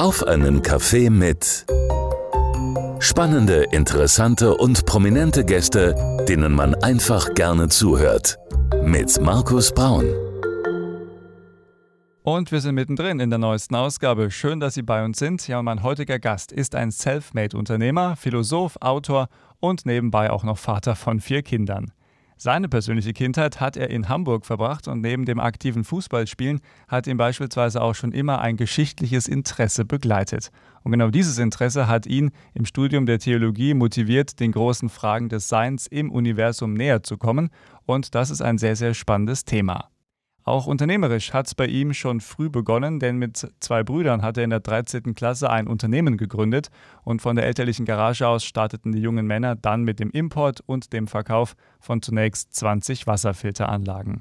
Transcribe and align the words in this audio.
Auf 0.00 0.26
einen 0.26 0.62
Kaffee 0.62 1.10
mit 1.10 1.66
spannende, 3.00 3.64
interessante 3.64 4.56
und 4.56 4.86
prominente 4.86 5.44
Gäste, 5.44 5.94
denen 6.26 6.54
man 6.54 6.74
einfach 6.76 7.34
gerne 7.34 7.68
zuhört. 7.68 8.38
Mit 8.82 9.20
Markus 9.20 9.70
Braun. 9.72 10.06
Und 12.22 12.50
wir 12.50 12.62
sind 12.62 12.76
mittendrin 12.76 13.20
in 13.20 13.28
der 13.28 13.38
neuesten 13.38 13.74
Ausgabe. 13.74 14.30
Schön, 14.30 14.58
dass 14.58 14.72
Sie 14.72 14.82
bei 14.82 15.04
uns 15.04 15.18
sind. 15.18 15.46
Ja, 15.46 15.62
mein 15.62 15.82
heutiger 15.82 16.18
Gast 16.18 16.50
ist 16.50 16.74
ein 16.74 16.90
Selfmade-Unternehmer, 16.92 18.16
Philosoph, 18.16 18.78
Autor 18.80 19.28
und 19.58 19.84
nebenbei 19.84 20.30
auch 20.30 20.44
noch 20.44 20.56
Vater 20.56 20.96
von 20.96 21.20
vier 21.20 21.42
Kindern. 21.42 21.92
Seine 22.42 22.70
persönliche 22.70 23.12
Kindheit 23.12 23.60
hat 23.60 23.76
er 23.76 23.90
in 23.90 24.08
Hamburg 24.08 24.46
verbracht 24.46 24.88
und 24.88 25.02
neben 25.02 25.26
dem 25.26 25.38
aktiven 25.38 25.84
Fußballspielen 25.84 26.62
hat 26.88 27.06
ihn 27.06 27.18
beispielsweise 27.18 27.82
auch 27.82 27.94
schon 27.94 28.12
immer 28.12 28.40
ein 28.40 28.56
geschichtliches 28.56 29.28
Interesse 29.28 29.84
begleitet. 29.84 30.50
Und 30.82 30.92
genau 30.92 31.10
dieses 31.10 31.36
Interesse 31.36 31.86
hat 31.86 32.06
ihn 32.06 32.30
im 32.54 32.64
Studium 32.64 33.04
der 33.04 33.18
Theologie 33.18 33.74
motiviert, 33.74 34.40
den 34.40 34.52
großen 34.52 34.88
Fragen 34.88 35.28
des 35.28 35.50
Seins 35.50 35.86
im 35.86 36.10
Universum 36.10 36.72
näher 36.72 37.02
zu 37.02 37.18
kommen. 37.18 37.50
Und 37.84 38.14
das 38.14 38.30
ist 38.30 38.40
ein 38.40 38.56
sehr, 38.56 38.74
sehr 38.74 38.94
spannendes 38.94 39.44
Thema. 39.44 39.90
Auch 40.44 40.66
unternehmerisch 40.66 41.32
hat 41.32 41.46
es 41.46 41.54
bei 41.54 41.66
ihm 41.66 41.92
schon 41.92 42.20
früh 42.20 42.48
begonnen, 42.48 42.98
denn 42.98 43.16
mit 43.16 43.46
zwei 43.60 43.82
Brüdern 43.82 44.22
hat 44.22 44.38
er 44.38 44.44
in 44.44 44.50
der 44.50 44.60
13. 44.60 45.14
Klasse 45.14 45.50
ein 45.50 45.66
Unternehmen 45.66 46.16
gegründet 46.16 46.68
und 47.02 47.20
von 47.20 47.36
der 47.36 47.44
elterlichen 47.44 47.84
Garage 47.84 48.26
aus 48.26 48.44
starteten 48.44 48.92
die 48.92 49.00
jungen 49.00 49.26
Männer 49.26 49.54
dann 49.54 49.82
mit 49.82 50.00
dem 50.00 50.10
Import 50.10 50.60
und 50.64 50.92
dem 50.92 51.06
Verkauf 51.06 51.54
von 51.78 52.00
zunächst 52.00 52.54
20 52.54 53.06
Wasserfilteranlagen. 53.06 54.20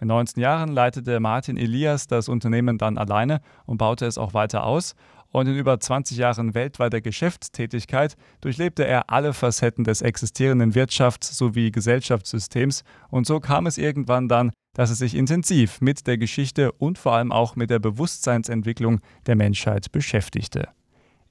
Mit 0.00 0.08
19 0.08 0.42
Jahren 0.42 0.72
leitete 0.72 1.20
Martin 1.20 1.56
Elias 1.56 2.06
das 2.06 2.28
Unternehmen 2.28 2.78
dann 2.78 2.98
alleine 2.98 3.40
und 3.66 3.76
baute 3.78 4.06
es 4.06 4.18
auch 4.18 4.34
weiter 4.34 4.64
aus 4.64 4.94
und 5.30 5.46
in 5.46 5.56
über 5.56 5.78
20 5.78 6.16
Jahren 6.16 6.54
weltweiter 6.54 7.00
Geschäftstätigkeit 7.00 8.16
durchlebte 8.40 8.84
er 8.86 9.10
alle 9.10 9.32
Facetten 9.32 9.84
des 9.84 10.02
existierenden 10.02 10.72
Wirtschafts- 10.72 11.34
sowie 11.34 11.70
Gesellschaftssystems 11.70 12.82
und 13.10 13.26
so 13.26 13.40
kam 13.40 13.66
es 13.66 13.78
irgendwann 13.78 14.28
dann, 14.28 14.52
dass 14.74 14.90
er 14.90 14.96
sich 14.96 15.14
intensiv 15.14 15.80
mit 15.80 16.06
der 16.06 16.18
Geschichte 16.18 16.72
und 16.72 16.98
vor 16.98 17.12
allem 17.12 17.32
auch 17.32 17.56
mit 17.56 17.70
der 17.70 17.78
Bewusstseinsentwicklung 17.78 19.00
der 19.26 19.36
Menschheit 19.36 19.92
beschäftigte. 19.92 20.68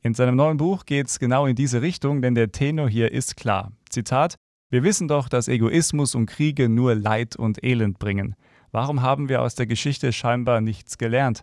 In 0.01 0.13
seinem 0.13 0.35
neuen 0.35 0.57
Buch 0.57 0.85
geht 0.85 1.07
es 1.07 1.19
genau 1.19 1.45
in 1.45 1.55
diese 1.55 1.81
Richtung, 1.81 2.21
denn 2.21 2.35
der 2.35 2.51
Tenor 2.51 2.89
hier 2.89 3.11
ist 3.11 3.35
klar. 3.35 3.71
Zitat: 3.89 4.35
Wir 4.69 4.83
wissen 4.83 5.07
doch, 5.07 5.29
dass 5.29 5.47
Egoismus 5.47 6.15
und 6.15 6.25
Kriege 6.25 6.69
nur 6.69 6.95
Leid 6.95 7.35
und 7.35 7.63
Elend 7.63 7.99
bringen. 7.99 8.35
Warum 8.71 9.01
haben 9.01 9.29
wir 9.29 9.41
aus 9.41 9.55
der 9.55 9.65
Geschichte 9.65 10.13
scheinbar 10.13 10.61
nichts 10.61 10.97
gelernt? 10.97 11.41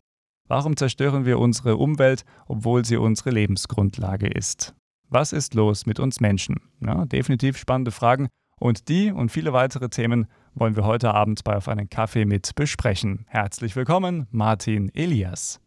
Warum 0.48 0.76
zerstören 0.76 1.26
wir 1.26 1.38
unsere 1.38 1.76
Umwelt, 1.76 2.24
obwohl 2.46 2.84
sie 2.84 2.96
unsere 2.96 3.30
Lebensgrundlage 3.30 4.28
ist? 4.28 4.74
Was 5.08 5.32
ist 5.32 5.54
los 5.54 5.86
mit 5.86 5.98
uns 5.98 6.20
Menschen? 6.20 6.60
Ja, 6.80 7.04
definitiv 7.04 7.58
spannende 7.58 7.90
Fragen 7.90 8.28
und 8.58 8.88
die 8.88 9.10
und 9.10 9.30
viele 9.30 9.52
weitere 9.52 9.88
Themen 9.88 10.26
wollen 10.56 10.74
wir 10.74 10.84
heute 10.84 11.14
Abend 11.14 11.44
bei 11.44 11.56
Auf 11.56 11.68
einen 11.68 11.88
Kaffee 11.88 12.24
mit 12.24 12.54
besprechen. 12.54 13.26
Herzlich 13.28 13.76
willkommen, 13.76 14.26
Martin 14.30 14.90
Elias. 14.94 15.60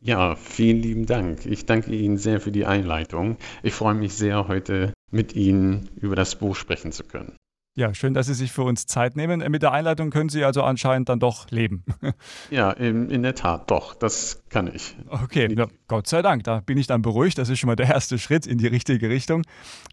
Ja, 0.00 0.34
vielen 0.34 0.82
lieben 0.82 1.06
Dank. 1.06 1.46
Ich 1.46 1.64
danke 1.64 1.94
Ihnen 1.94 2.16
sehr 2.16 2.40
für 2.40 2.50
die 2.50 2.66
Einleitung. 2.66 3.36
Ich 3.62 3.74
freue 3.74 3.94
mich 3.94 4.14
sehr, 4.14 4.48
heute 4.48 4.92
mit 5.12 5.36
Ihnen 5.36 5.90
über 6.00 6.16
das 6.16 6.34
Buch 6.34 6.56
sprechen 6.56 6.90
zu 6.90 7.04
können. 7.04 7.36
Ja, 7.74 7.94
schön, 7.94 8.12
dass 8.12 8.26
Sie 8.26 8.34
sich 8.34 8.52
für 8.52 8.64
uns 8.64 8.84
Zeit 8.84 9.16
nehmen. 9.16 9.40
Mit 9.50 9.62
der 9.62 9.72
Einleitung 9.72 10.10
können 10.10 10.28
Sie 10.28 10.44
also 10.44 10.62
anscheinend 10.62 11.08
dann 11.08 11.20
doch 11.20 11.50
leben. 11.50 11.84
ja, 12.50 12.70
in, 12.70 13.08
in 13.08 13.22
der 13.22 13.34
Tat, 13.34 13.70
doch, 13.70 13.94
das 13.94 14.42
kann 14.50 14.70
ich. 14.74 14.94
Okay, 15.08 15.48
na, 15.50 15.68
Gott 15.88 16.06
sei 16.06 16.20
Dank, 16.20 16.44
da 16.44 16.60
bin 16.60 16.76
ich 16.76 16.86
dann 16.86 17.00
beruhigt. 17.00 17.38
Das 17.38 17.48
ist 17.48 17.58
schon 17.58 17.68
mal 17.68 17.76
der 17.76 17.88
erste 17.88 18.18
Schritt 18.18 18.46
in 18.46 18.58
die 18.58 18.66
richtige 18.66 19.08
Richtung. 19.08 19.40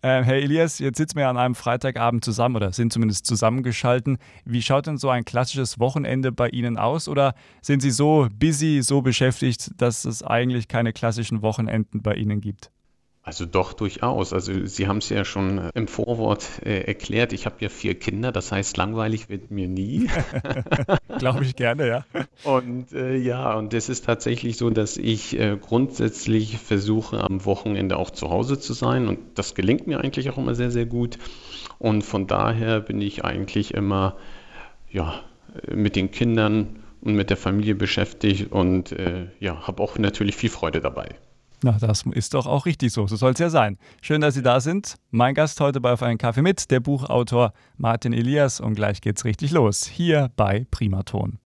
Äh, 0.01 0.23
Herr 0.23 0.35
Elias, 0.35 0.79
jetzt 0.79 0.97
sitzen 0.97 1.19
wir 1.19 1.29
an 1.29 1.37
einem 1.37 1.55
Freitagabend 1.55 2.25
zusammen 2.25 2.57
oder 2.57 2.73
sind 2.73 2.91
zumindest 2.91 3.25
zusammengeschalten. 3.25 4.17
Wie 4.43 4.61
schaut 4.61 4.85
denn 4.85 4.97
so 4.97 5.09
ein 5.09 5.23
klassisches 5.23 5.79
Wochenende 5.79 6.33
bei 6.33 6.49
Ihnen 6.49 6.77
aus? 6.77 7.07
Oder 7.07 7.33
sind 7.61 7.81
Sie 7.81 7.91
so 7.91 8.27
busy, 8.37 8.81
so 8.83 9.01
beschäftigt, 9.01 9.71
dass 9.77 10.03
es 10.03 10.21
eigentlich 10.21 10.67
keine 10.67 10.91
klassischen 10.91 11.41
Wochenenden 11.41 12.01
bei 12.01 12.15
Ihnen 12.15 12.41
gibt? 12.41 12.71
Also 13.29 13.45
doch 13.45 13.73
durchaus. 13.73 14.33
Also 14.33 14.65
Sie 14.65 14.87
haben 14.87 14.97
es 14.97 15.09
ja 15.09 15.23
schon 15.23 15.59
äh, 15.59 15.71
im 15.75 15.87
Vorwort 15.87 16.47
äh, 16.65 16.79
erklärt. 16.85 17.31
Ich 17.31 17.45
habe 17.45 17.57
ja 17.59 17.69
vier 17.69 17.93
Kinder, 17.93 18.31
das 18.31 18.51
heißt, 18.51 18.75
langweilig 18.75 19.29
wird 19.29 19.51
mir 19.51 19.67
nie. 19.67 20.09
Glaube 21.19 21.43
ich 21.43 21.55
gerne, 21.55 21.87
ja. 21.87 22.05
Und 22.43 22.91
äh, 22.91 23.15
ja, 23.17 23.53
und 23.53 23.71
es 23.75 23.87
ist 23.87 24.05
tatsächlich 24.05 24.57
so, 24.57 24.71
dass 24.71 24.97
ich 24.97 25.39
äh, 25.39 25.59
grundsätzlich 25.61 26.57
versuche, 26.57 27.23
am 27.23 27.45
Wochenende 27.45 27.97
auch 27.97 28.09
zu 28.09 28.31
Hause 28.31 28.59
zu 28.59 28.73
sein. 28.73 29.07
Und 29.07 29.19
das 29.35 29.53
gelingt 29.53 29.85
mir 29.85 29.99
eigentlich 29.99 30.31
auch 30.31 30.39
immer 30.39 30.55
sehr, 30.55 30.71
sehr 30.71 30.87
gut. 30.87 31.19
Und 31.77 32.01
von 32.01 32.25
daher 32.25 32.79
bin 32.79 32.99
ich 32.99 33.25
eigentlich 33.25 33.75
immer 33.75 34.17
ja, 34.89 35.21
mit 35.71 35.95
den 35.95 36.09
Kindern 36.09 36.79
und 37.01 37.13
mit 37.13 37.29
der 37.29 37.37
Familie 37.37 37.75
beschäftigt 37.75 38.51
und 38.51 38.91
äh, 38.91 39.27
ja, 39.39 39.67
habe 39.67 39.83
auch 39.83 39.99
natürlich 39.99 40.35
viel 40.35 40.49
Freude 40.49 40.81
dabei. 40.81 41.09
Na, 41.61 41.73
das 41.73 42.03
ist 42.11 42.33
doch 42.33 42.47
auch 42.47 42.65
richtig 42.65 42.93
so. 42.93 43.05
So 43.07 43.17
soll 43.17 43.33
es 43.33 43.39
ja 43.39 43.49
sein. 43.49 43.77
Schön, 44.01 44.21
dass 44.21 44.33
Sie 44.33 44.41
da 44.41 44.61
sind. 44.61 44.95
Mein 45.11 45.33
Gast 45.33 45.59
heute 45.59 45.81
bei 45.81 45.91
Auf 45.91 46.03
einen 46.03 46.17
Kaffee 46.17 46.41
mit, 46.41 46.71
der 46.71 46.79
Buchautor 46.79 47.51
Martin 47.77 48.13
Elias. 48.13 48.61
Und 48.61 48.75
gleich 48.75 49.01
geht's 49.01 49.25
richtig 49.25 49.51
los. 49.51 49.85
Hier 49.85 50.31
bei 50.37 50.65
Primaton. 50.71 51.39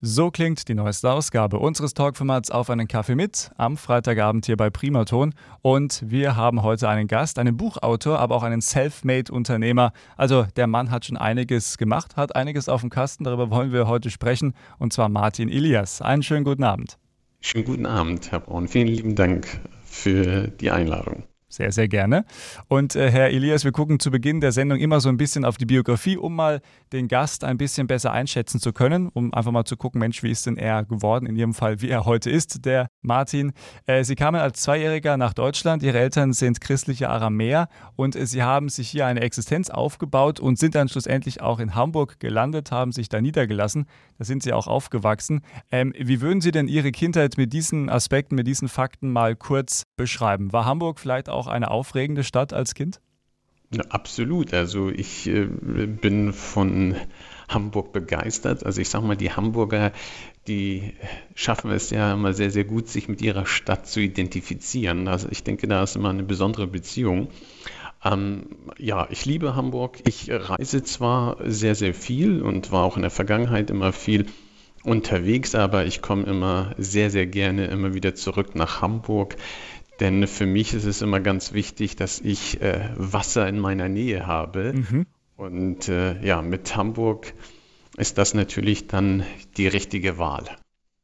So 0.00 0.30
klingt 0.30 0.68
die 0.68 0.74
neueste 0.74 1.10
Ausgabe 1.10 1.58
unseres 1.58 1.92
Talkformats 1.92 2.52
Auf 2.52 2.70
einen 2.70 2.86
Kaffee 2.86 3.16
mit 3.16 3.50
am 3.56 3.76
Freitagabend 3.76 4.46
hier 4.46 4.56
bei 4.56 4.70
Primaton. 4.70 5.34
Und 5.60 6.04
wir 6.06 6.36
haben 6.36 6.62
heute 6.62 6.88
einen 6.88 7.08
Gast, 7.08 7.38
einen 7.38 7.56
Buchautor, 7.56 8.20
aber 8.20 8.36
auch 8.36 8.44
einen 8.44 8.60
Selfmade-Unternehmer. 8.60 9.92
Also 10.16 10.46
der 10.56 10.68
Mann 10.68 10.90
hat 10.90 11.04
schon 11.04 11.16
einiges 11.16 11.76
gemacht, 11.76 12.16
hat 12.16 12.34
einiges 12.34 12.68
auf 12.68 12.80
dem 12.80 12.90
Kasten. 12.90 13.24
Darüber 13.24 13.50
wollen 13.50 13.72
wir 13.72 13.88
heute 13.88 14.10
sprechen. 14.10 14.54
Und 14.78 14.92
zwar 14.92 15.08
Martin 15.08 15.48
Elias. 15.48 16.00
Einen 16.00 16.22
schönen 16.22 16.44
guten 16.44 16.64
Abend. 16.64 16.96
Schönen 17.40 17.64
guten 17.64 17.86
Abend, 17.86 18.32
Herr 18.32 18.40
Braun. 18.40 18.66
Vielen 18.66 18.88
lieben 18.88 19.14
Dank 19.14 19.60
für 19.84 20.48
die 20.48 20.72
Einladung. 20.72 21.27
Sehr, 21.50 21.72
sehr 21.72 21.88
gerne. 21.88 22.26
Und 22.68 22.94
äh, 22.94 23.10
Herr 23.10 23.30
Elias, 23.30 23.64
wir 23.64 23.72
gucken 23.72 23.98
zu 23.98 24.10
Beginn 24.10 24.42
der 24.42 24.52
Sendung 24.52 24.78
immer 24.78 25.00
so 25.00 25.08
ein 25.08 25.16
bisschen 25.16 25.46
auf 25.46 25.56
die 25.56 25.64
Biografie, 25.64 26.18
um 26.18 26.36
mal 26.36 26.60
den 26.92 27.08
Gast 27.08 27.42
ein 27.42 27.56
bisschen 27.56 27.86
besser 27.86 28.12
einschätzen 28.12 28.60
zu 28.60 28.74
können, 28.74 29.08
um 29.08 29.32
einfach 29.32 29.50
mal 29.50 29.64
zu 29.64 29.78
gucken, 29.78 29.98
Mensch, 29.98 30.22
wie 30.22 30.30
ist 30.30 30.44
denn 30.44 30.58
er 30.58 30.84
geworden, 30.84 31.24
in 31.24 31.36
Ihrem 31.36 31.54
Fall, 31.54 31.80
wie 31.80 31.88
er 31.88 32.04
heute 32.04 32.28
ist, 32.28 32.66
der 32.66 32.88
Martin. 33.00 33.54
Äh, 33.86 34.04
Sie 34.04 34.14
kamen 34.14 34.38
als 34.38 34.60
Zweijähriger 34.60 35.16
nach 35.16 35.32
Deutschland, 35.32 35.82
Ihre 35.82 35.98
Eltern 35.98 36.34
sind 36.34 36.60
christliche 36.60 37.08
Aramäer 37.08 37.68
und 37.96 38.14
äh, 38.14 38.26
Sie 38.26 38.42
haben 38.42 38.68
sich 38.68 38.90
hier 38.90 39.06
eine 39.06 39.22
Existenz 39.22 39.70
aufgebaut 39.70 40.40
und 40.40 40.58
sind 40.58 40.74
dann 40.74 40.88
schlussendlich 40.88 41.40
auch 41.40 41.60
in 41.60 41.74
Hamburg 41.74 42.20
gelandet, 42.20 42.72
haben 42.72 42.92
sich 42.92 43.08
da 43.08 43.22
niedergelassen. 43.22 43.86
Da 44.18 44.24
sind 44.26 44.42
Sie 44.42 44.52
auch 44.52 44.66
aufgewachsen. 44.66 45.40
Ähm, 45.70 45.94
wie 45.96 46.20
würden 46.20 46.42
Sie 46.42 46.50
denn 46.50 46.68
Ihre 46.68 46.92
Kindheit 46.92 47.38
mit 47.38 47.54
diesen 47.54 47.88
Aspekten, 47.88 48.34
mit 48.34 48.46
diesen 48.46 48.68
Fakten 48.68 49.10
mal 49.10 49.34
kurz 49.34 49.84
beschreiben? 49.96 50.52
War 50.52 50.66
Hamburg 50.66 51.00
vielleicht 51.00 51.30
auch 51.30 51.37
auch 51.38 51.46
eine 51.46 51.70
aufregende 51.70 52.24
Stadt 52.24 52.52
als 52.52 52.74
Kind? 52.74 53.00
Ja, 53.70 53.82
absolut. 53.90 54.54
Also 54.54 54.88
ich 54.88 55.26
äh, 55.26 55.44
bin 55.44 56.32
von 56.32 56.96
Hamburg 57.48 57.92
begeistert. 57.92 58.64
Also 58.64 58.80
ich 58.80 58.88
sage 58.88 59.06
mal, 59.06 59.16
die 59.16 59.32
Hamburger, 59.32 59.92
die 60.46 60.94
schaffen 61.34 61.70
es 61.70 61.90
ja 61.90 62.14
immer 62.14 62.32
sehr, 62.32 62.50
sehr 62.50 62.64
gut, 62.64 62.88
sich 62.88 63.08
mit 63.08 63.20
ihrer 63.20 63.44
Stadt 63.46 63.86
zu 63.86 64.00
identifizieren. 64.00 65.06
Also 65.06 65.28
ich 65.30 65.44
denke, 65.44 65.68
da 65.68 65.82
ist 65.82 65.96
immer 65.96 66.10
eine 66.10 66.22
besondere 66.22 66.66
Beziehung. 66.66 67.28
Ähm, 68.04 68.46
ja, 68.78 69.06
ich 69.10 69.26
liebe 69.26 69.54
Hamburg. 69.54 69.98
Ich 70.06 70.30
reise 70.30 70.82
zwar 70.82 71.36
sehr, 71.44 71.74
sehr 71.74 71.92
viel 71.92 72.40
und 72.40 72.72
war 72.72 72.84
auch 72.84 72.96
in 72.96 73.02
der 73.02 73.10
Vergangenheit 73.10 73.70
immer 73.70 73.92
viel 73.92 74.26
unterwegs, 74.84 75.54
aber 75.54 75.84
ich 75.84 76.00
komme 76.00 76.24
immer 76.24 76.74
sehr, 76.78 77.10
sehr 77.10 77.26
gerne 77.26 77.66
immer 77.66 77.94
wieder 77.94 78.14
zurück 78.14 78.54
nach 78.54 78.80
Hamburg. 78.80 79.36
Denn 80.00 80.26
für 80.26 80.46
mich 80.46 80.74
ist 80.74 80.84
es 80.84 81.02
immer 81.02 81.20
ganz 81.20 81.52
wichtig, 81.52 81.96
dass 81.96 82.20
ich 82.20 82.60
äh, 82.60 82.90
Wasser 82.96 83.48
in 83.48 83.58
meiner 83.58 83.88
Nähe 83.88 84.26
habe. 84.26 84.72
Mhm. 84.74 85.06
Und 85.36 85.88
äh, 85.88 86.20
ja, 86.24 86.42
mit 86.42 86.76
Hamburg 86.76 87.32
ist 87.96 88.18
das 88.18 88.34
natürlich 88.34 88.86
dann 88.86 89.24
die 89.56 89.66
richtige 89.66 90.18
Wahl. 90.18 90.44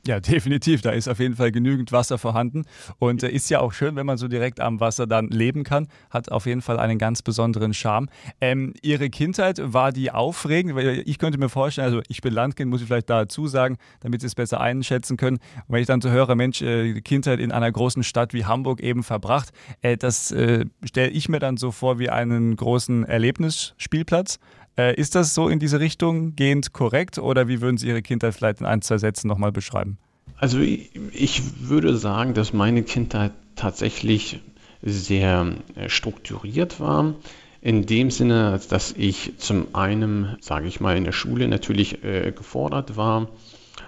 Ja, 0.06 0.21
definitiv. 0.21 0.83
Da 0.83 0.91
ist 0.91 1.09
auf 1.09 1.19
jeden 1.19 1.37
Fall 1.37 1.53
genügend 1.53 1.93
Wasser 1.93 2.19
vorhanden. 2.19 2.65
Und 2.99 3.23
äh, 3.23 3.31
ist 3.31 3.51
ja 3.51 3.61
auch 3.61 3.73
schön, 3.73 3.97
wenn 3.97 4.06
man 4.06 4.19
so 4.19 4.29
direkt 4.29 4.61
am 4.61 4.81
Wasser 4.81 5.06
dann 5.06 5.29
leben 5.29 5.65
kann. 5.65 5.89
Hat 6.11 6.31
auf 6.31 6.47
jeden 6.47 6.62
Fall 6.62 6.79
einen 6.79 6.99
ganz 6.99 7.23
besonderen 7.23 7.75
Charme. 7.75 8.09
Ähm, 8.41 8.75
Ihre 8.83 9.11
Kindheit, 9.11 9.61
war 9.62 9.93
die 9.93 10.11
aufregend? 10.11 10.75
Weil 10.75 11.03
ich 11.06 11.19
könnte 11.19 11.39
mir 11.39 11.49
vorstellen, 11.49 11.87
also 11.87 12.03
ich 12.09 12.21
bin 12.21 12.35
Landkind, 12.35 12.71
muss 12.71 12.81
ich 12.81 12.87
vielleicht 12.87 13.11
dazu 13.11 13.47
sagen, 13.47 13.77
damit 14.01 14.21
Sie 14.21 14.27
es 14.27 14.35
besser 14.35 14.61
einschätzen 14.61 15.17
können. 15.17 15.37
Und 15.37 15.75
wenn 15.75 15.81
ich 15.81 15.87
dann 15.87 16.01
so 16.01 16.11
höre, 16.11 16.35
Mensch, 16.35 16.62
äh, 16.62 17.01
Kindheit 17.01 17.41
in 17.41 17.53
einer 17.53 17.71
großen 17.71 18.03
Stadt 18.03 18.35
wie 18.35 18.45
Hamburg 18.45 18.81
eben 18.81 19.03
verbracht, 19.03 19.51
äh, 19.81 19.97
das 19.97 20.31
äh, 20.33 20.67
stelle 20.85 21.11
ich 21.11 21.29
mir 21.29 21.39
dann 21.39 21.56
so 21.56 21.71
vor 21.71 21.99
wie 21.99 22.11
einen 22.11 22.56
großen 22.56 23.05
Erlebnisspielplatz. 23.05 24.39
Äh, 24.76 24.94
ist 24.94 25.15
das 25.15 25.35
so 25.35 25.49
in 25.49 25.59
diese 25.59 25.81
Richtung 25.81 26.35
gehend 26.35 26.73
korrekt 26.73 27.19
oder 27.19 27.49
wie 27.49 27.61
würden 27.61 27.76
Sie 27.76 27.88
Ihre 27.88 28.03
Kindheit 28.03 28.35
vielleicht 28.35 28.61
in 28.61 28.67
ein, 28.67 28.82
zwei 28.82 28.99
Sätzen 28.99 29.29
nochmal 29.29 29.53
beschreiben? 29.53 29.99
Also 30.37 30.59
ich 30.61 31.43
würde 31.61 31.97
sagen, 31.97 32.35
dass 32.35 32.53
meine 32.53 32.82
Kindheit 32.82 33.32
tatsächlich 33.55 34.41
sehr 34.82 35.55
äh, 35.76 35.88
strukturiert 35.88 36.81
war. 36.81 37.15
In 37.61 37.87
dem 37.87 38.11
Sinne, 38.11 38.61
dass 38.69 38.93
ich 38.93 39.38
zum 39.38 39.75
einen, 39.75 40.37
sage 40.41 40.67
ich 40.67 40.81
mal, 40.81 40.97
in 40.97 41.05
der 41.05 41.12
Schule 41.12 41.49
natürlich 41.49 42.05
äh, 42.05 42.32
gefordert 42.32 42.97
war. 42.97 43.29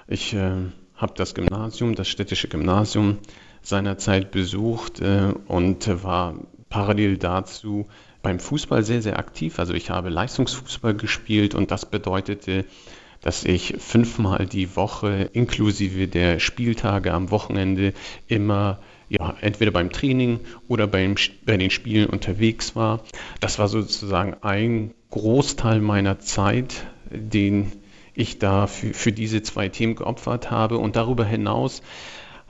Ich 0.09 0.33
äh, 0.33 0.53
habe 0.95 1.13
das 1.15 1.35
Gymnasium, 1.35 1.95
das 1.95 2.09
städtische 2.09 2.49
Gymnasium 2.49 3.19
seinerzeit 3.61 4.31
besucht 4.31 5.01
äh, 5.01 5.35
und 5.49 6.03
war 6.03 6.37
parallel 6.71 7.19
dazu 7.19 7.87
beim 8.27 8.41
Fußball 8.41 8.83
sehr, 8.83 9.03
sehr 9.03 9.21
aktiv. 9.21 9.61
Also 9.61 9.73
ich 9.73 9.91
habe 9.91 10.09
Leistungsfußball 10.09 10.95
gespielt 10.95 11.55
und 11.55 11.71
das 11.71 11.87
bedeutete, 11.87 12.65
dass 13.21 13.45
ich 13.45 13.77
fünfmal 13.79 14.47
die 14.47 14.75
Woche 14.75 15.31
inklusive 15.33 16.09
der 16.09 16.41
Spieltage 16.41 17.13
am 17.13 17.31
Wochenende 17.31 17.93
immer 18.27 18.81
ja, 19.09 19.37
entweder 19.43 19.71
beim 19.71 19.93
Training 19.93 20.41
oder 20.67 20.89
beim, 20.89 21.15
bei 21.45 21.57
den 21.57 21.71
Spielen 21.71 22.11
unterwegs 22.11 22.75
war. 22.75 23.05
Das 23.39 23.61
war 23.61 23.69
sozusagen 23.69 24.35
ein 24.41 24.93
Großteil 25.11 25.79
meiner 25.79 26.19
Zeit, 26.19 26.85
den 27.11 27.71
ich 28.13 28.41
da 28.41 28.67
für, 28.67 28.93
für 28.93 29.13
diese 29.13 29.43
zwei 29.43 29.69
Themen 29.69 29.95
geopfert 29.95 30.51
habe. 30.51 30.79
Und 30.79 30.97
darüber 30.97 31.25
hinaus 31.25 31.81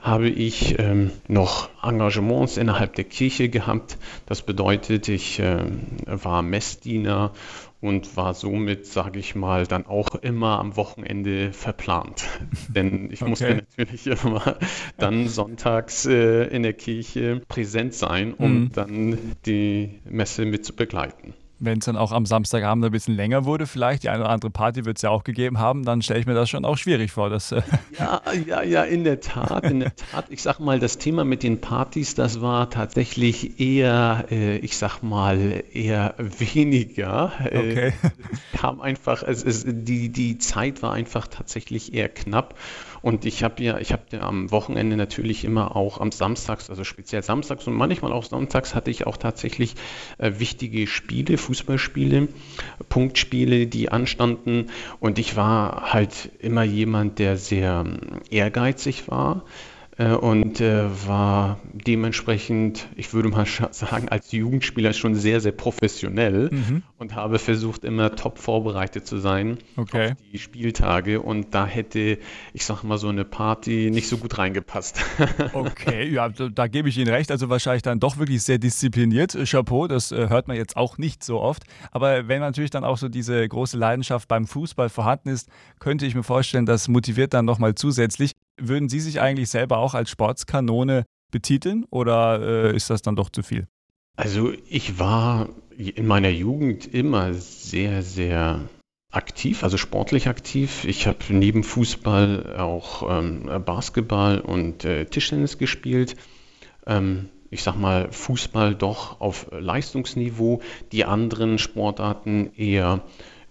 habe 0.07 0.29
ich 0.29 0.79
ähm, 0.79 1.11
noch 1.27 1.69
Engagements 1.83 2.55
innerhalb 2.55 2.95
der 2.95 3.03
Kirche 3.03 3.49
gehabt. 3.49 3.97
Das 4.25 4.41
bedeutet, 4.41 5.09
ich 5.09 5.39
äh, 5.39 5.65
war 6.05 6.41
Messdiener 6.41 7.33
und 7.81 8.15
war 8.15 8.33
somit, 8.33 8.85
sage 8.87 9.19
ich 9.19 9.35
mal, 9.35 9.67
dann 9.67 9.85
auch 9.85 10.15
immer 10.15 10.59
am 10.59 10.77
Wochenende 10.77 11.51
verplant. 11.51 12.23
Denn 12.69 13.11
ich 13.11 13.21
okay. 13.21 13.29
musste 13.29 13.55
natürlich 13.77 14.07
immer 14.07 14.57
dann 14.97 15.27
sonntags 15.27 16.05
äh, 16.05 16.45
in 16.45 16.63
der 16.63 16.73
Kirche 16.73 17.41
präsent 17.47 17.93
sein, 17.93 18.33
um 18.33 18.53
mhm. 18.53 18.71
dann 18.71 19.17
die 19.45 19.99
Messe 20.05 20.45
mit 20.45 20.65
zu 20.65 20.73
begleiten 20.73 21.33
wenn 21.59 21.79
es 21.79 21.85
dann 21.85 21.97
auch 21.97 22.11
am 22.11 22.25
Samstagabend 22.25 22.85
ein 22.85 22.91
bisschen 22.91 23.15
länger 23.15 23.45
wurde, 23.45 23.65
vielleicht, 23.65 24.03
die 24.03 24.09
eine 24.09 24.23
oder 24.23 24.29
andere 24.29 24.51
Party 24.51 24.85
wird 24.85 24.97
es 24.97 25.01
ja 25.01 25.09
auch 25.09 25.23
gegeben 25.23 25.59
haben, 25.59 25.83
dann 25.83 26.01
stelle 26.01 26.19
ich 26.19 26.25
mir 26.25 26.33
das 26.33 26.49
schon 26.49 26.65
auch 26.65 26.77
schwierig 26.77 27.11
vor. 27.11 27.29
Dass, 27.29 27.51
äh 27.51 27.61
ja, 27.99 28.21
ja, 28.45 28.63
ja, 28.63 28.83
in 28.83 29.03
der 29.03 29.19
Tat, 29.19 29.63
in 29.63 29.79
der 29.79 29.95
Tat. 29.95 30.25
Ich 30.29 30.41
sag 30.41 30.59
mal, 30.59 30.79
das 30.79 30.97
Thema 30.97 31.23
mit 31.23 31.43
den 31.43 31.59
Partys, 31.59 32.15
das 32.15 32.41
war 32.41 32.69
tatsächlich 32.69 33.59
eher, 33.59 34.25
äh, 34.29 34.57
ich 34.57 34.77
sag 34.77 35.01
mal, 35.01 35.63
eher 35.73 36.15
weniger. 36.17 37.31
Äh, 37.43 37.57
okay. 37.57 37.87
Äh, 37.87 38.09
kam 38.57 38.81
einfach, 38.81 39.23
es, 39.23 39.43
es, 39.43 39.63
die, 39.67 40.09
die 40.09 40.37
Zeit 40.37 40.81
war 40.81 40.93
einfach 40.93 41.27
tatsächlich 41.27 41.93
eher 41.93 42.09
knapp. 42.09 42.55
Und 43.01 43.25
ich 43.25 43.43
habe 43.43 43.63
ja, 43.63 43.77
ich 43.77 43.93
habe 43.93 44.03
ja 44.11 44.21
am 44.21 44.51
Wochenende 44.51 44.97
natürlich 44.97 45.45
immer 45.45 45.75
auch 45.75 45.99
am 45.99 46.11
Samstags, 46.11 46.69
also 46.69 46.83
speziell 46.83 47.23
samstags 47.23 47.67
und 47.67 47.73
manchmal 47.73 48.11
auch 48.11 48.25
sonntags 48.25 48.75
hatte 48.75 48.91
ich 48.91 49.07
auch 49.07 49.17
tatsächlich 49.17 49.75
äh, 50.17 50.33
wichtige 50.39 50.87
Spiele, 50.87 51.37
Fußballspiele, 51.47 52.27
Punktspiele, 52.89 53.67
die 53.67 53.89
anstanden. 53.89 54.67
Und 54.99 55.17
ich 55.17 55.37
war 55.37 55.93
halt 55.93 56.29
immer 56.39 56.63
jemand, 56.63 57.19
der 57.19 57.37
sehr 57.37 57.85
ähm, 57.85 58.19
ehrgeizig 58.29 59.07
war 59.07 59.45
und 60.03 60.61
äh, 60.61 60.85
war 61.07 61.59
dementsprechend, 61.73 62.87
ich 62.95 63.13
würde 63.13 63.29
mal 63.29 63.45
sagen, 63.71 64.09
als 64.09 64.31
Jugendspieler 64.31 64.93
schon 64.93 65.15
sehr, 65.15 65.41
sehr 65.41 65.51
professionell 65.51 66.49
mhm. 66.51 66.83
und 66.99 67.15
habe 67.15 67.39
versucht, 67.39 67.83
immer 67.83 68.15
top 68.15 68.37
vorbereitet 68.37 69.07
zu 69.07 69.17
sein 69.17 69.57
okay. 69.75 70.11
auf 70.11 70.17
die 70.31 70.37
Spieltage. 70.37 71.21
Und 71.21 71.55
da 71.55 71.65
hätte, 71.65 72.19
ich 72.53 72.65
sag 72.65 72.83
mal, 72.83 72.99
so 72.99 73.07
eine 73.07 73.25
Party 73.25 73.89
nicht 73.91 74.07
so 74.07 74.17
gut 74.17 74.37
reingepasst. 74.37 75.03
okay, 75.53 76.07
ja, 76.07 76.29
da, 76.29 76.67
gebe 76.67 76.89
ich 76.89 76.97
Ihnen 76.97 77.09
recht. 77.09 77.31
Also 77.31 77.49
wahrscheinlich 77.49 77.81
dann 77.81 77.99
doch 77.99 78.17
wirklich 78.17 78.43
sehr 78.43 78.59
diszipliniert. 78.59 79.35
Chapeau, 79.45 79.87
das 79.87 80.11
äh, 80.11 80.29
hört 80.29 80.47
man 80.47 80.57
jetzt 80.57 80.77
auch 80.77 80.99
nicht 80.99 81.23
so 81.23 81.39
oft. 81.39 81.63
Aber 81.91 82.27
wenn 82.27 82.41
natürlich 82.41 82.69
dann 82.69 82.83
auch 82.83 82.97
so 82.97 83.09
diese 83.09 83.47
große 83.47 83.77
Leidenschaft 83.77 84.27
beim 84.27 84.45
Fußball 84.45 84.89
vorhanden 84.89 85.29
ist, 85.29 85.49
könnte 85.79 86.05
ich 86.05 86.13
mir 86.13 86.23
vorstellen, 86.23 86.67
das 86.67 86.87
motiviert 86.87 87.33
dann 87.33 87.45
nochmal 87.45 87.73
zusätzlich. 87.73 88.33
Würden 88.59 88.89
Sie 88.89 88.99
sich 88.99 89.21
eigentlich 89.21 89.49
selber 89.49 89.77
auch 89.77 89.93
als 89.93 90.09
Sportskanone 90.09 91.05
betiteln 91.31 91.85
oder 91.89 92.41
äh, 92.41 92.75
ist 92.75 92.89
das 92.89 93.01
dann 93.01 93.15
doch 93.15 93.29
zu 93.29 93.43
viel? 93.43 93.67
Also 94.15 94.51
ich 94.67 94.99
war 94.99 95.49
in 95.77 96.07
meiner 96.07 96.29
Jugend 96.29 96.91
immer 96.91 97.33
sehr, 97.33 98.01
sehr 98.01 98.67
aktiv, 99.11 99.63
also 99.63 99.77
sportlich 99.77 100.27
aktiv. 100.27 100.85
Ich 100.85 101.07
habe 101.07 101.19
neben 101.29 101.63
Fußball 101.63 102.57
auch 102.57 103.03
ähm, 103.07 103.63
Basketball 103.63 104.39
und 104.39 104.85
äh, 104.85 105.05
Tischtennis 105.05 105.57
gespielt. 105.57 106.15
Ähm, 106.85 107.29
ich 107.49 107.63
sag 107.63 107.75
mal, 107.77 108.11
Fußball 108.11 108.75
doch 108.75 109.21
auf 109.21 109.47
Leistungsniveau, 109.51 110.61
die 110.91 111.05
anderen 111.05 111.59
Sportarten 111.59 112.51
eher 112.55 113.03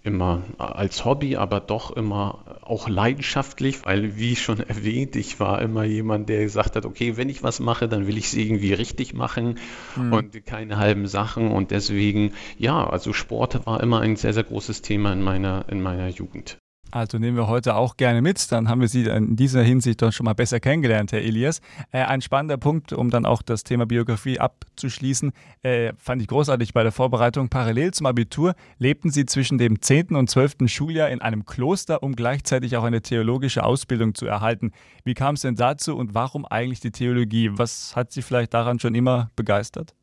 immer 0.07 0.43
als 0.57 1.05
Hobby, 1.05 1.37
aber 1.37 1.59
doch 1.59 1.91
immer 1.91 2.59
auch 2.63 2.89
leidenschaftlich, 2.89 3.85
weil, 3.85 4.17
wie 4.17 4.37
schon 4.37 4.61
erwähnt, 4.69 5.17
ich 5.17 5.41
war 5.41 5.61
immer 5.61 5.85
jemand, 5.85 6.29
der 6.29 6.43
gesagt 6.43 6.77
hat, 6.77 6.87
okay, 6.87 7.17
wenn 7.17 7.29
ich 7.29 7.43
was 7.43 7.61
mache, 7.61 7.89
dann 7.89 8.07
will 8.07 8.17
ich 8.17 8.27
es 8.27 8.35
irgendwie 8.35 8.73
richtig 8.73 9.15
machen 9.15 9.59
mhm. 9.97 10.13
und 10.13 10.47
keine 10.47 10.79
halben 10.79 11.09
Sachen. 11.09 11.51
Und 11.51 11.73
deswegen, 11.73 12.33
ja, 12.57 12.89
also 12.89 13.13
Sport 13.13 13.67
war 13.67 13.83
immer 13.83 14.01
ein 14.01 14.17
sehr, 14.17 14.33
sehr 14.33 14.45
großes 14.45 14.81
Thema 14.83 15.13
in 15.13 15.23
meiner, 15.23 15.65
in 15.69 15.83
meiner 15.83 16.09
Jugend. 16.09 16.59
Also 16.93 17.19
nehmen 17.19 17.37
wir 17.37 17.49
heute 17.49 17.75
auch 17.75 17.97
gerne 17.97 18.23
mit. 18.23 18.51
Dann 18.53 18.69
haben 18.69 18.81
wir 18.81 18.89
Sie 18.89 19.05
in 19.05 19.37
dieser 19.37 19.63
Hinsicht 19.63 20.01
doch 20.03 20.13
schon 20.13 20.25
mal 20.25 20.35
besser 20.35 20.61
kennengelernt, 20.61 21.13
Herr 21.13 21.21
Elias. 21.21 21.61
Äh, 21.91 22.03
ein 22.03 22.21
spannender 22.21 22.57
Punkt, 22.57 22.93
um 22.93 23.11
dann 23.11 23.27
auch 23.27 23.43
das 23.43 23.65
Thema 23.65 23.87
Biografie 23.87 24.39
abzuschließen, 24.39 25.33
äh, 25.63 25.93
fand 25.99 26.23
ich 26.23 26.29
großartig 26.29 26.73
bei 26.73 26.85
der 26.85 26.93
Vorbereitung. 26.93 27.49
Parallel 27.49 27.93
zum 27.93 28.07
Abitur 28.07 28.55
lebten 28.79 29.11
Sie 29.11 29.27
zwischen 29.27 29.59
dem 29.59 29.83
10. 29.83 30.15
und 30.15 30.31
12. 30.31 30.69
Schuljahr 30.69 31.11
in 31.11 31.21
einem 31.21 31.45
Kloster, 31.45 32.03
um 32.03 32.15
gleichzeitig 32.15 32.77
auch 32.77 32.85
eine 32.85 33.03
theologische 33.03 33.65
Ausbildung 33.65 34.15
zu 34.15 34.27
erhalten. 34.27 34.71
Wie 35.05 35.15
kam 35.15 35.35
es 35.35 35.43
denn 35.43 35.57
dazu 35.57 35.97
und 35.97 36.15
warum 36.15 36.47
eigentlich 36.47 36.81
die 36.81 36.93
Theologie? 36.93 37.51
Was 37.53 37.97
hat 37.97 38.13
Sie 38.13 38.23
vielleicht 38.23 38.55
daran 38.55 38.79
schon 38.79 38.95
immer 38.95 39.31
begeistert? 39.35 39.95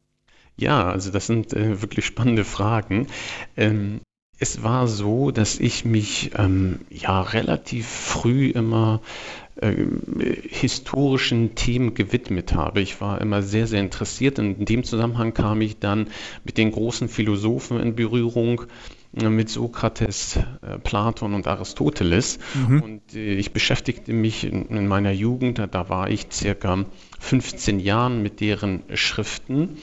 Ja, 0.57 0.83
also 0.89 1.11
das 1.11 1.25
sind 1.27 1.53
äh, 1.53 1.81
wirklich 1.81 2.05
spannende 2.05 2.43
Fragen. 2.43 3.07
Ähm, 3.57 4.01
es 4.43 4.61
war 4.61 4.89
so, 4.89 5.31
dass 5.31 5.57
ich 5.57 5.85
mich 5.85 6.31
ähm, 6.37 6.81
ja 6.89 7.21
relativ 7.21 7.87
früh 7.87 8.49
immer 8.49 8.99
äh, 9.55 9.73
historischen 10.49 11.55
Themen 11.55 11.93
gewidmet 11.93 12.53
habe. 12.53 12.81
Ich 12.81 12.99
war 12.99 13.21
immer 13.21 13.41
sehr, 13.41 13.67
sehr 13.67 13.79
interessiert. 13.79 14.39
Und 14.39 14.59
in 14.59 14.65
dem 14.65 14.83
Zusammenhang 14.83 15.33
kam 15.33 15.61
ich 15.61 15.79
dann 15.79 16.07
mit 16.43 16.57
den 16.57 16.71
großen 16.71 17.07
Philosophen 17.07 17.79
in 17.79 17.95
Berührung 17.95 18.63
äh, 19.15 19.29
mit 19.29 19.49
Sokrates, 19.49 20.35
äh, 20.35 20.77
Platon 20.77 21.35
und 21.35 21.47
Aristoteles. 21.47 22.37
Mhm. 22.53 22.81
Und 22.81 23.15
ich 23.15 23.53
beschäftigte 23.53 24.11
mich 24.11 24.43
in, 24.43 24.65
in, 24.65 24.87
meiner 24.87 25.13
Jugend, 25.13 25.59
da 25.59 25.87
war 25.87 26.09
ich 26.09 26.27
circa 26.33 26.83
15 27.21 27.79
Jahren 27.79 28.21
mit 28.21 28.41
deren 28.41 28.83
Schriften 28.93 29.77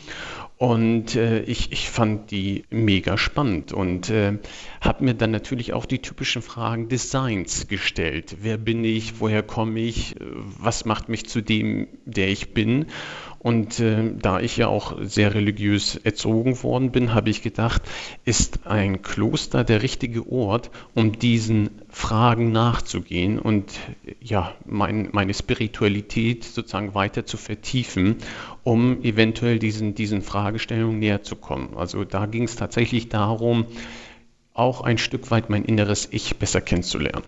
und 0.60 1.16
äh, 1.16 1.40
ich, 1.44 1.72
ich 1.72 1.88
fand 1.88 2.30
die 2.30 2.66
mega 2.68 3.16
spannend 3.16 3.72
und 3.72 4.10
äh, 4.10 4.36
habe 4.82 5.04
mir 5.04 5.14
dann 5.14 5.30
natürlich 5.30 5.72
auch 5.72 5.86
die 5.86 6.00
typischen 6.00 6.42
Fragen 6.42 6.90
des 6.90 7.10
Seins 7.10 7.66
gestellt. 7.66 8.36
Wer 8.42 8.58
bin 8.58 8.84
ich? 8.84 9.20
Woher 9.20 9.42
komme 9.42 9.80
ich? 9.80 10.16
Was 10.18 10.84
macht 10.84 11.08
mich 11.08 11.24
zu 11.24 11.40
dem, 11.40 11.88
der 12.04 12.28
ich 12.28 12.52
bin? 12.52 12.88
Und 13.42 13.80
äh, 13.80 14.12
da 14.20 14.38
ich 14.38 14.58
ja 14.58 14.68
auch 14.68 14.98
sehr 15.00 15.34
religiös 15.34 15.96
erzogen 15.96 16.62
worden 16.62 16.92
bin, 16.92 17.14
habe 17.14 17.30
ich 17.30 17.40
gedacht, 17.40 17.80
ist 18.26 18.66
ein 18.66 19.00
Kloster 19.00 19.64
der 19.64 19.82
richtige 19.82 20.30
Ort, 20.30 20.70
um 20.94 21.18
diesen 21.18 21.70
Fragen 21.88 22.52
nachzugehen 22.52 23.38
und 23.38 23.72
ja, 24.20 24.52
mein, 24.66 25.08
meine 25.12 25.32
Spiritualität 25.32 26.44
sozusagen 26.44 26.94
weiter 26.94 27.24
zu 27.24 27.38
vertiefen, 27.38 28.16
um 28.62 29.02
eventuell 29.02 29.58
diesen, 29.58 29.94
diesen 29.94 30.20
Fragestellungen 30.20 30.98
näher 30.98 31.22
zu 31.22 31.34
kommen. 31.34 31.78
Also 31.78 32.04
da 32.04 32.26
ging 32.26 32.42
es 32.42 32.56
tatsächlich 32.56 33.08
darum, 33.08 33.64
auch 34.52 34.82
ein 34.82 34.98
Stück 34.98 35.30
weit 35.30 35.48
mein 35.48 35.64
inneres 35.64 36.06
Ich 36.10 36.36
besser 36.36 36.60
kennenzulernen. 36.60 37.24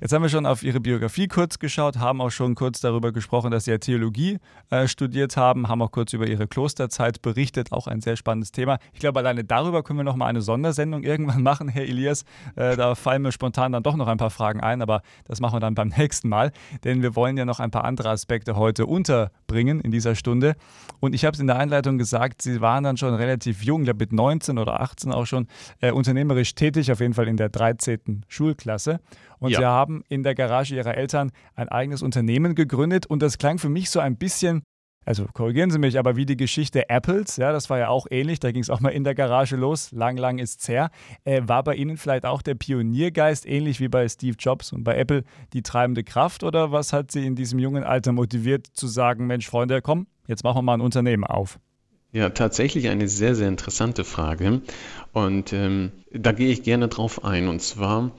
Jetzt 0.00 0.14
haben 0.14 0.22
wir 0.22 0.30
schon 0.30 0.46
auf 0.46 0.62
Ihre 0.62 0.80
Biografie 0.80 1.28
kurz 1.28 1.58
geschaut, 1.58 1.98
haben 1.98 2.22
auch 2.22 2.30
schon 2.30 2.54
kurz 2.54 2.80
darüber 2.80 3.12
gesprochen, 3.12 3.50
dass 3.50 3.66
Sie 3.66 3.70
ja 3.70 3.76
Theologie 3.76 4.38
äh, 4.70 4.88
studiert 4.88 5.36
haben, 5.36 5.68
haben 5.68 5.82
auch 5.82 5.90
kurz 5.90 6.14
über 6.14 6.26
Ihre 6.26 6.48
Klosterzeit 6.48 7.20
berichtet, 7.20 7.70
auch 7.70 7.86
ein 7.86 8.00
sehr 8.00 8.16
spannendes 8.16 8.50
Thema. 8.50 8.78
Ich 8.94 9.00
glaube, 9.00 9.18
alleine 9.18 9.44
darüber 9.44 9.82
können 9.82 9.98
wir 9.98 10.04
noch 10.04 10.16
mal 10.16 10.24
eine 10.24 10.40
Sondersendung 10.40 11.02
irgendwann 11.02 11.42
machen, 11.42 11.68
Herr 11.68 11.82
Elias. 11.82 12.24
Äh, 12.56 12.78
da 12.78 12.94
fallen 12.94 13.20
mir 13.20 13.30
spontan 13.30 13.72
dann 13.72 13.82
doch 13.82 13.94
noch 13.94 14.08
ein 14.08 14.16
paar 14.16 14.30
Fragen 14.30 14.60
ein, 14.60 14.80
aber 14.80 15.02
das 15.26 15.38
machen 15.40 15.56
wir 15.56 15.60
dann 15.60 15.74
beim 15.74 15.88
nächsten 15.98 16.30
Mal, 16.30 16.52
denn 16.82 17.02
wir 17.02 17.14
wollen 17.14 17.36
ja 17.36 17.44
noch 17.44 17.60
ein 17.60 17.70
paar 17.70 17.84
andere 17.84 18.08
Aspekte 18.08 18.56
heute 18.56 18.86
unterbringen 18.86 19.82
in 19.82 19.90
dieser 19.90 20.14
Stunde. 20.14 20.56
Und 21.00 21.14
ich 21.14 21.26
habe 21.26 21.34
es 21.34 21.40
in 21.40 21.46
der 21.46 21.58
Einleitung 21.58 21.98
gesagt, 21.98 22.40
Sie 22.40 22.62
waren 22.62 22.84
dann 22.84 22.96
schon 22.96 23.12
relativ 23.12 23.62
jung, 23.64 23.82
ich 23.82 23.84
glaube 23.84 24.02
mit 24.02 24.14
19 24.14 24.56
oder 24.56 24.80
18 24.80 25.12
auch 25.12 25.26
schon 25.26 25.46
äh, 25.82 25.92
unternehmerisch 25.92 26.54
tätig, 26.54 26.90
auf 26.90 27.00
jeden 27.00 27.12
Fall 27.12 27.28
in 27.28 27.36
der 27.36 27.50
13. 27.50 28.24
Schulklasse. 28.28 29.00
Und 29.40 29.50
ja. 29.50 29.58
Sie 29.58 29.66
haben 29.66 30.04
in 30.08 30.22
der 30.22 30.34
Garage 30.34 30.76
ihrer 30.76 30.94
Eltern 30.96 31.32
ein 31.54 31.68
eigenes 31.68 32.02
Unternehmen 32.02 32.54
gegründet 32.54 33.06
und 33.06 33.22
das 33.22 33.38
klang 33.38 33.58
für 33.58 33.70
mich 33.70 33.90
so 33.90 33.98
ein 33.98 34.16
bisschen 34.16 34.62
also 35.06 35.26
korrigieren 35.32 35.70
Sie 35.70 35.78
mich, 35.78 35.98
aber 35.98 36.16
wie 36.16 36.26
die 36.26 36.36
Geschichte 36.36 36.90
Apples, 36.90 37.38
ja, 37.38 37.52
das 37.52 37.70
war 37.70 37.78
ja 37.78 37.88
auch 37.88 38.06
ähnlich, 38.10 38.38
da 38.38 38.52
ging 38.52 38.62
es 38.62 38.68
auch 38.68 38.80
mal 38.80 38.90
in 38.90 39.02
der 39.02 39.14
Garage 39.14 39.56
los, 39.56 39.92
lang, 39.92 40.18
lang 40.18 40.38
ist's 40.38 40.68
her. 40.68 40.90
Äh, 41.24 41.42
war 41.46 41.64
bei 41.64 41.74
Ihnen 41.74 41.96
vielleicht 41.96 42.26
auch 42.26 42.42
der 42.42 42.54
Pioniergeist, 42.54 43.46
ähnlich 43.46 43.80
wie 43.80 43.88
bei 43.88 44.06
Steve 44.08 44.36
Jobs 44.38 44.72
und 44.72 44.84
bei 44.84 44.96
Apple, 44.98 45.24
die 45.54 45.62
treibende 45.62 46.04
Kraft 46.04 46.44
oder 46.44 46.70
was 46.70 46.92
hat 46.92 47.10
Sie 47.10 47.26
in 47.26 47.34
diesem 47.34 47.58
jungen 47.58 47.82
Alter 47.82 48.12
motiviert 48.12 48.66
zu 48.66 48.86
sagen, 48.86 49.26
Mensch, 49.26 49.48
Freunde, 49.48 49.80
komm, 49.80 50.06
jetzt 50.26 50.44
machen 50.44 50.58
wir 50.58 50.62
mal 50.62 50.74
ein 50.74 50.80
Unternehmen 50.82 51.24
auf? 51.24 51.58
Ja, 52.12 52.28
tatsächlich 52.28 52.88
eine 52.88 53.08
sehr, 53.08 53.34
sehr 53.34 53.48
interessante 53.48 54.04
Frage 54.04 54.60
und 55.12 55.52
ähm, 55.52 55.92
da 56.12 56.32
gehe 56.32 56.50
ich 56.50 56.62
gerne 56.62 56.88
drauf 56.88 57.24
ein 57.24 57.48
und 57.48 57.62
zwar 57.62 58.10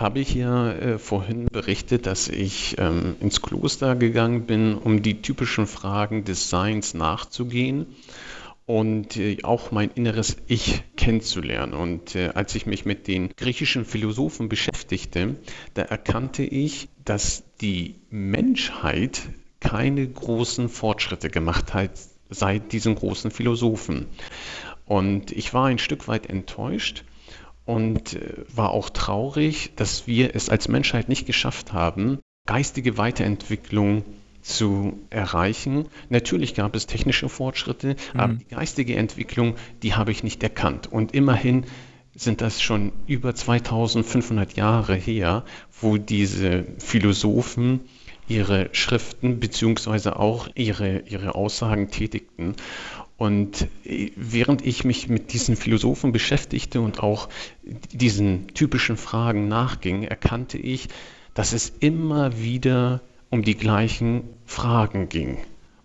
habe 0.00 0.20
ich 0.20 0.34
ja 0.34 0.72
äh, 0.72 0.98
vorhin 0.98 1.46
berichtet, 1.46 2.06
dass 2.06 2.28
ich 2.28 2.76
ähm, 2.78 3.16
ins 3.20 3.42
Kloster 3.42 3.94
gegangen 3.94 4.46
bin, 4.46 4.76
um 4.76 5.02
die 5.02 5.20
typischen 5.20 5.66
Fragen 5.66 6.24
des 6.24 6.48
Seins 6.48 6.94
nachzugehen 6.94 7.86
und 8.64 9.16
äh, 9.16 9.38
auch 9.42 9.72
mein 9.72 9.90
inneres 9.90 10.36
Ich 10.46 10.82
kennenzulernen. 10.96 11.74
Und 11.74 12.14
äh, 12.14 12.30
als 12.34 12.54
ich 12.54 12.66
mich 12.66 12.86
mit 12.86 13.08
den 13.08 13.28
griechischen 13.36 13.84
Philosophen 13.84 14.48
beschäftigte, 14.48 15.36
da 15.74 15.82
erkannte 15.82 16.44
ich, 16.44 16.88
dass 17.04 17.44
die 17.60 17.96
Menschheit 18.08 19.20
keine 19.60 20.08
großen 20.08 20.70
Fortschritte 20.70 21.28
gemacht 21.28 21.74
hat 21.74 21.90
seit 22.30 22.72
diesen 22.72 22.94
großen 22.94 23.30
Philosophen. 23.30 24.06
Und 24.86 25.32
ich 25.32 25.52
war 25.52 25.66
ein 25.66 25.78
Stück 25.78 26.08
weit 26.08 26.26
enttäuscht, 26.26 27.04
und 27.64 28.14
äh, 28.14 28.44
war 28.54 28.70
auch 28.70 28.90
traurig, 28.90 29.72
dass 29.76 30.06
wir 30.06 30.34
es 30.34 30.48
als 30.48 30.68
Menschheit 30.68 31.08
nicht 31.08 31.26
geschafft 31.26 31.72
haben, 31.72 32.18
geistige 32.46 32.98
Weiterentwicklung 32.98 34.04
zu 34.42 34.98
erreichen. 35.10 35.86
Natürlich 36.08 36.54
gab 36.54 36.74
es 36.74 36.86
technische 36.86 37.28
Fortschritte, 37.28 37.96
mhm. 38.14 38.20
aber 38.20 38.32
die 38.34 38.46
geistige 38.46 38.96
Entwicklung, 38.96 39.56
die 39.82 39.94
habe 39.94 40.10
ich 40.12 40.22
nicht 40.22 40.42
erkannt. 40.42 40.90
Und 40.90 41.14
immerhin 41.14 41.66
sind 42.14 42.40
das 42.40 42.60
schon 42.60 42.92
über 43.06 43.34
2500 43.34 44.56
Jahre 44.56 44.94
her, 44.94 45.44
wo 45.80 45.96
diese 45.96 46.66
Philosophen 46.78 47.80
ihre 48.28 48.68
Schriften 48.72 49.40
beziehungsweise 49.40 50.18
auch 50.18 50.48
ihre, 50.54 51.00
ihre 51.00 51.34
Aussagen 51.34 51.90
tätigten. 51.90 52.54
Und 53.20 53.68
äh, 53.84 54.12
während 54.16 54.66
ich 54.66 54.84
mich 54.84 55.10
mit 55.10 55.34
diesen 55.34 55.54
Philosophen 55.54 56.10
beschäftigte 56.10 56.80
und 56.80 57.00
auch 57.00 57.28
diesen 57.92 58.48
typischen 58.54 58.96
Fragen 58.96 59.46
nachging, 59.46 60.04
erkannte 60.04 60.56
ich, 60.56 60.88
dass 61.34 61.52
es 61.52 61.68
immer 61.80 62.40
wieder 62.40 63.02
um 63.28 63.42
die 63.42 63.58
gleichen 63.58 64.22
Fragen 64.46 65.10
ging, 65.10 65.36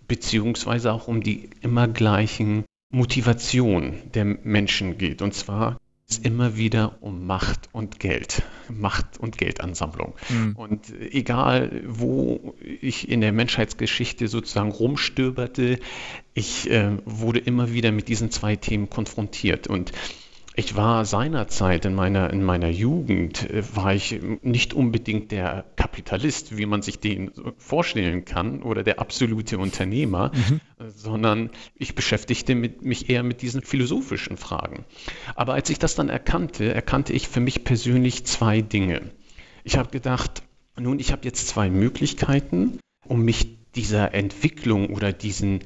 beziehungsweise 0.08 0.94
auch 0.94 1.10
um 1.10 1.24
die 1.24 1.50
immer 1.60 1.89
gleichen 1.89 2.63
Motivationen 2.89 3.96
der 4.13 4.24
Menschen 4.24 4.98
geht. 4.98 5.22
Und 5.22 5.34
zwar 5.34 5.77
es 6.07 6.19
immer 6.19 6.55
wieder 6.55 6.97
um 7.01 7.25
Macht 7.25 7.69
und 7.71 8.00
Geld, 8.00 8.43
Macht 8.69 9.17
und 9.19 9.38
Geldansammlung. 9.38 10.13
Mhm. 10.29 10.55
Und 10.55 10.93
egal, 11.00 11.81
wo 11.85 12.55
ich 12.62 13.09
in 13.09 13.21
der 13.21 13.31
Menschheitsgeschichte 13.31 14.27
sozusagen 14.27 14.71
rumstöberte, 14.71 15.79
ich 16.33 16.69
äh, 16.69 16.97
wurde 17.05 17.39
immer 17.39 17.74
wieder 17.74 17.91
mit 17.91 18.07
diesen 18.07 18.29
zwei 18.29 18.55
Themen 18.55 18.89
konfrontiert. 18.89 19.67
Und 19.67 19.93
ich 20.57 20.75
war 20.75 21.05
seinerzeit 21.05 21.85
in 21.85 21.95
meiner, 21.95 22.31
in 22.31 22.43
meiner 22.43 22.69
Jugend, 22.69 23.50
äh, 23.50 23.63
war 23.75 23.93
ich 23.93 24.19
nicht 24.41 24.74
unbedingt 24.74 25.31
der 25.31 25.65
Kapitalist, 25.75 26.57
wie 26.57 26.65
man 26.65 26.81
sich 26.81 27.00
den 27.00 27.31
vorstellen 27.57 28.25
kann, 28.25 28.62
oder 28.63 28.83
der 28.83 29.00
absolute 29.00 29.57
Unternehmer, 29.57 30.31
mhm. 30.33 30.62
sondern 30.88 31.50
ich 31.75 31.95
beschäftigte 31.95 32.55
mit, 32.55 32.83
mich 32.83 33.09
eher 33.09 33.24
mit 33.24 33.41
diesen 33.41 33.62
philosophischen 33.62 34.38
Fragen. 34.38 34.85
Aber 35.35 35.53
als 35.53 35.69
ich 35.69 35.79
das 35.79 35.95
dann 35.95 36.09
erkannte, 36.09 36.74
erkannte 36.74 37.13
ich 37.13 37.27
für 37.27 37.41
mich 37.41 37.63
persönlich 37.63 38.25
zwei 38.25 38.62
Dinge. 38.62 39.01
Ich 39.63 39.77
habe 39.77 39.89
gedacht, 39.89 40.43
nun, 40.79 41.00
ich 41.00 41.12
habe 41.12 41.21
jetzt 41.25 41.47
zwei 41.47 41.69
Möglichkeiten, 41.69 42.79
um 43.07 43.24
mich 43.24 43.57
dieser 43.75 44.13
Entwicklung 44.13 44.89
oder 44.89 45.12
diesen, 45.12 45.62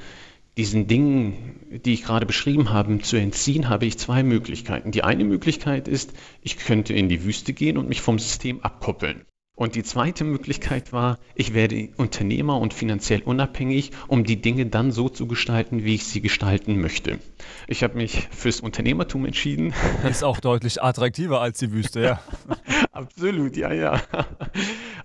diesen 0.60 0.88
Dingen, 0.88 1.56
die 1.86 1.94
ich 1.94 2.04
gerade 2.04 2.26
beschrieben 2.26 2.70
habe, 2.72 3.00
zu 3.00 3.16
entziehen, 3.16 3.70
habe 3.70 3.86
ich 3.86 3.98
zwei 3.98 4.24
Möglichkeiten. 4.24 4.92
Die 4.92 5.06
eine 5.06 5.24
Möglichkeit 5.24 5.88
ist, 5.88 6.12
ich 6.42 6.58
könnte 6.58 6.94
in 6.94 7.08
die 7.08 7.24
Wüste 7.24 7.54
gehen 7.54 7.78
und 7.78 7.88
mich 7.88 8.02
vom 8.02 8.20
System 8.20 8.60
abkoppeln. 8.60 9.26
Und 9.56 9.76
die 9.76 9.84
zweite 9.84 10.26
Möglichkeit 10.26 10.92
war, 10.92 11.18
ich 11.34 11.54
werde 11.54 11.90
Unternehmer 11.96 12.60
und 12.60 12.74
finanziell 12.74 13.22
unabhängig, 13.22 13.92
um 14.08 14.26
die 14.26 14.42
Dinge 14.42 14.66
dann 14.66 14.92
so 14.92 15.08
zu 15.08 15.28
gestalten, 15.28 15.86
wie 15.86 15.96
ich 15.96 16.06
sie 16.06 16.20
gestalten 16.20 16.82
möchte. 16.82 17.20
Ich 17.68 17.82
habe 17.82 17.96
mich 17.96 18.28
fürs 18.30 18.60
Unternehmertum 18.60 19.26
entschieden. 19.26 19.74
Ist 20.10 20.26
auch 20.26 20.42
deutlich 20.42 20.84
attraktiver 20.84 21.40
als 21.40 21.60
die 21.60 21.72
Wüste, 21.72 22.02
ja. 22.02 22.22
Absolut, 22.92 23.56
ja, 23.56 23.72
ja. 23.72 24.02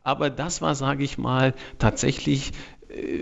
Aber 0.02 0.30
das 0.30 0.62
war, 0.62 0.74
sage 0.74 1.04
ich 1.04 1.16
mal, 1.16 1.54
tatsächlich 1.78 2.52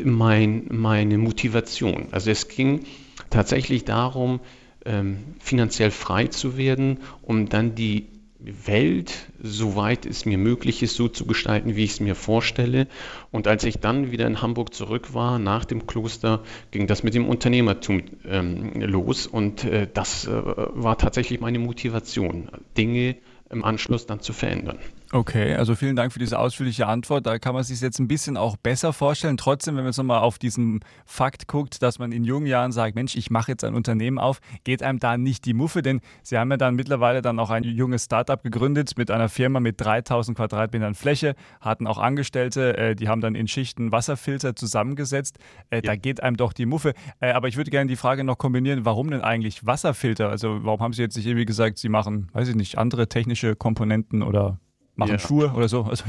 mein, 0.04 0.66
meine 0.70 1.18
Motivation. 1.18 2.08
Also 2.10 2.30
es 2.30 2.48
ging 2.48 2.84
tatsächlich 3.30 3.84
darum, 3.84 4.40
ähm, 4.84 5.18
finanziell 5.38 5.90
frei 5.90 6.26
zu 6.26 6.56
werden, 6.56 6.98
um 7.22 7.48
dann 7.48 7.74
die 7.74 8.08
Welt, 8.44 9.28
soweit 9.40 10.04
es 10.04 10.26
mir 10.26 10.36
möglich 10.36 10.82
ist, 10.82 10.96
so 10.96 11.08
zu 11.08 11.26
gestalten, 11.26 11.76
wie 11.76 11.84
ich 11.84 11.92
es 11.92 12.00
mir 12.00 12.16
vorstelle. 12.16 12.88
Und 13.30 13.46
als 13.46 13.62
ich 13.62 13.78
dann 13.78 14.10
wieder 14.10 14.26
in 14.26 14.42
Hamburg 14.42 14.74
zurück 14.74 15.14
war, 15.14 15.38
nach 15.38 15.64
dem 15.64 15.86
Kloster, 15.86 16.42
ging 16.72 16.88
das 16.88 17.04
mit 17.04 17.14
dem 17.14 17.28
Unternehmertum 17.28 18.02
ähm, 18.26 18.72
los. 18.80 19.26
Und 19.28 19.64
äh, 19.64 19.86
das 19.92 20.26
äh, 20.26 20.30
war 20.32 20.98
tatsächlich 20.98 21.40
meine 21.40 21.60
Motivation, 21.60 22.48
Dinge 22.76 23.16
im 23.48 23.64
Anschluss 23.64 24.06
dann 24.06 24.20
zu 24.20 24.32
verändern. 24.32 24.78
Okay, 25.14 25.54
also 25.56 25.74
vielen 25.74 25.94
Dank 25.94 26.10
für 26.10 26.18
diese 26.18 26.38
ausführliche 26.38 26.86
Antwort. 26.86 27.26
Da 27.26 27.38
kann 27.38 27.52
man 27.52 27.62
sich 27.64 27.82
jetzt 27.82 27.98
ein 27.98 28.08
bisschen 28.08 28.38
auch 28.38 28.56
besser 28.56 28.94
vorstellen. 28.94 29.36
Trotzdem, 29.36 29.76
wenn 29.76 29.84
man 29.84 29.90
jetzt 29.90 29.98
nochmal 29.98 30.20
auf 30.20 30.38
diesen 30.38 30.80
Fakt 31.04 31.48
guckt, 31.48 31.82
dass 31.82 31.98
man 31.98 32.12
in 32.12 32.24
jungen 32.24 32.46
Jahren 32.46 32.72
sagt, 32.72 32.94
Mensch, 32.94 33.14
ich 33.14 33.30
mache 33.30 33.52
jetzt 33.52 33.62
ein 33.62 33.74
Unternehmen 33.74 34.18
auf, 34.18 34.40
geht 34.64 34.82
einem 34.82 35.00
da 35.00 35.18
nicht 35.18 35.44
die 35.44 35.52
Muffe, 35.52 35.82
denn 35.82 36.00
Sie 36.22 36.38
haben 36.38 36.50
ja 36.50 36.56
dann 36.56 36.76
mittlerweile 36.76 37.20
dann 37.20 37.38
auch 37.40 37.50
ein 37.50 37.62
junges 37.62 38.06
Startup 38.06 38.42
gegründet 38.42 38.96
mit 38.96 39.10
einer 39.10 39.28
Firma 39.28 39.60
mit 39.60 39.78
3000 39.82 40.34
Quadratmetern 40.34 40.94
Fläche, 40.94 41.34
hatten 41.60 41.86
auch 41.86 41.98
Angestellte, 41.98 42.78
äh, 42.78 42.94
die 42.96 43.08
haben 43.10 43.20
dann 43.20 43.34
in 43.34 43.48
Schichten 43.48 43.92
Wasserfilter 43.92 44.56
zusammengesetzt. 44.56 45.38
Äh, 45.68 45.76
ja. 45.76 45.82
Da 45.82 45.96
geht 45.96 46.22
einem 46.22 46.38
doch 46.38 46.54
die 46.54 46.64
Muffe. 46.64 46.94
Äh, 47.20 47.32
aber 47.32 47.48
ich 47.48 47.58
würde 47.58 47.70
gerne 47.70 47.88
die 47.88 47.96
Frage 47.96 48.24
noch 48.24 48.38
kombinieren, 48.38 48.86
warum 48.86 49.10
denn 49.10 49.20
eigentlich 49.20 49.66
Wasserfilter? 49.66 50.30
Also 50.30 50.64
warum 50.64 50.80
haben 50.80 50.94
Sie 50.94 51.02
jetzt 51.02 51.18
nicht 51.18 51.26
irgendwie 51.26 51.44
gesagt, 51.44 51.76
Sie 51.76 51.90
machen, 51.90 52.30
weiß 52.32 52.48
ich 52.48 52.54
nicht, 52.54 52.78
andere 52.78 53.08
technische 53.10 53.56
Komponenten 53.56 54.22
oder 54.22 54.58
machen 54.94 55.12
ja. 55.12 55.18
Schuhe 55.18 55.52
oder 55.56 55.68
so. 55.68 55.82
Also 55.82 56.04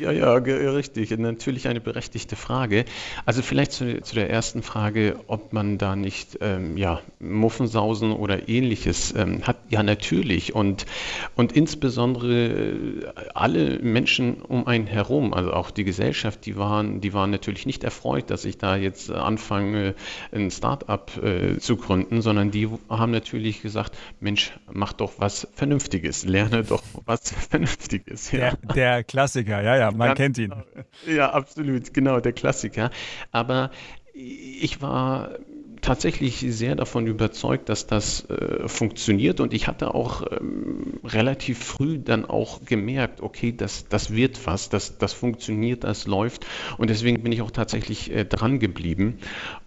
ja, 0.00 0.10
ja, 0.10 0.34
richtig. 0.34 1.10
Natürlich 1.10 1.68
eine 1.68 1.80
berechtigte 1.80 2.34
Frage. 2.34 2.86
Also 3.26 3.42
vielleicht 3.42 3.72
zu, 3.72 4.00
zu 4.00 4.14
der 4.14 4.30
ersten 4.30 4.62
Frage, 4.62 5.20
ob 5.26 5.52
man 5.52 5.76
da 5.76 5.96
nicht 5.96 6.38
ähm, 6.40 6.76
ja, 6.78 7.00
Muffensausen 7.20 8.12
oder 8.12 8.48
ähnliches 8.48 9.14
ähm, 9.14 9.46
hat. 9.46 9.58
Ja, 9.68 9.82
natürlich. 9.82 10.54
Und, 10.54 10.86
und 11.34 11.52
insbesondere 11.52 12.46
äh, 12.48 13.06
alle 13.34 13.80
Menschen 13.80 14.40
um 14.40 14.66
einen 14.66 14.86
herum, 14.86 15.34
also 15.34 15.52
auch 15.52 15.70
die 15.70 15.84
Gesellschaft, 15.84 16.46
die 16.46 16.56
waren, 16.56 17.02
die 17.02 17.12
waren 17.12 17.30
natürlich 17.30 17.66
nicht 17.66 17.84
erfreut, 17.84 18.30
dass 18.30 18.46
ich 18.46 18.56
da 18.56 18.76
jetzt 18.76 19.10
anfange, 19.10 19.94
ein 20.32 20.50
Start-up 20.50 21.22
äh, 21.22 21.58
zu 21.58 21.76
gründen, 21.76 22.22
sondern 22.22 22.50
die 22.50 22.68
haben 22.88 23.12
natürlich 23.12 23.60
gesagt, 23.60 23.96
Mensch, 24.20 24.52
mach 24.72 24.94
doch 24.94 25.14
was 25.18 25.48
Vernünftiges, 25.54 26.24
lerne 26.24 26.64
doch 26.64 26.82
was 27.04 27.30
Vernünftiges 27.30 28.05
ist. 28.06 28.32
Ja. 28.32 28.52
Der, 28.52 28.74
der, 28.74 29.04
Klassiker, 29.04 29.62
ja, 29.62 29.76
ja, 29.76 29.90
man 29.90 30.08
Ganz 30.08 30.18
kennt 30.18 30.38
ihn. 30.38 30.50
Genau. 30.50 31.16
Ja, 31.18 31.30
absolut, 31.30 31.92
genau, 31.92 32.20
der 32.20 32.32
Klassiker. 32.32 32.90
Aber 33.32 33.70
ich 34.14 34.80
war 34.80 35.38
tatsächlich 35.82 36.38
sehr 36.40 36.74
davon 36.74 37.06
überzeugt, 37.06 37.68
dass 37.68 37.86
das 37.86 38.28
äh, 38.30 38.66
funktioniert 38.66 39.40
und 39.40 39.52
ich 39.52 39.68
hatte 39.68 39.94
auch 39.94 40.24
ähm, 40.32 40.94
relativ 41.04 41.62
früh 41.62 41.98
dann 41.98 42.24
auch 42.24 42.64
gemerkt, 42.64 43.20
okay, 43.20 43.52
das, 43.56 43.86
das 43.88 44.12
wird 44.12 44.46
was, 44.46 44.68
das, 44.68 44.98
das 44.98 45.12
funktioniert, 45.12 45.84
das 45.84 46.06
läuft 46.06 46.46
und 46.78 46.90
deswegen 46.90 47.22
bin 47.22 47.30
ich 47.30 47.42
auch 47.42 47.50
tatsächlich 47.50 48.10
äh, 48.12 48.24
dran 48.24 48.58
geblieben 48.58 49.18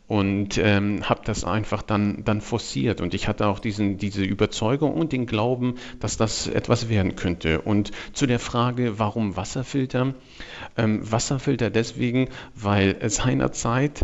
und 0.09 0.57
ähm, 0.57 1.07
habe 1.07 1.21
das 1.23 1.43
einfach 1.43 1.83
dann, 1.83 2.23
dann 2.25 2.41
forciert. 2.41 2.99
Und 2.99 3.13
ich 3.13 3.27
hatte 3.27 3.45
auch 3.47 3.59
diesen, 3.59 3.99
diese 3.99 4.23
Überzeugung 4.23 4.95
und 4.95 5.11
den 5.11 5.27
Glauben, 5.27 5.75
dass 5.99 6.17
das 6.17 6.47
etwas 6.47 6.89
werden 6.89 7.15
könnte. 7.15 7.61
Und 7.61 7.91
zu 8.13 8.25
der 8.25 8.39
Frage, 8.39 8.97
warum 8.97 9.37
Wasserfilter? 9.37 10.15
Ähm, 10.75 11.11
Wasserfilter 11.11 11.69
deswegen, 11.69 12.29
weil 12.55 12.97
seinerzeit 13.07 14.01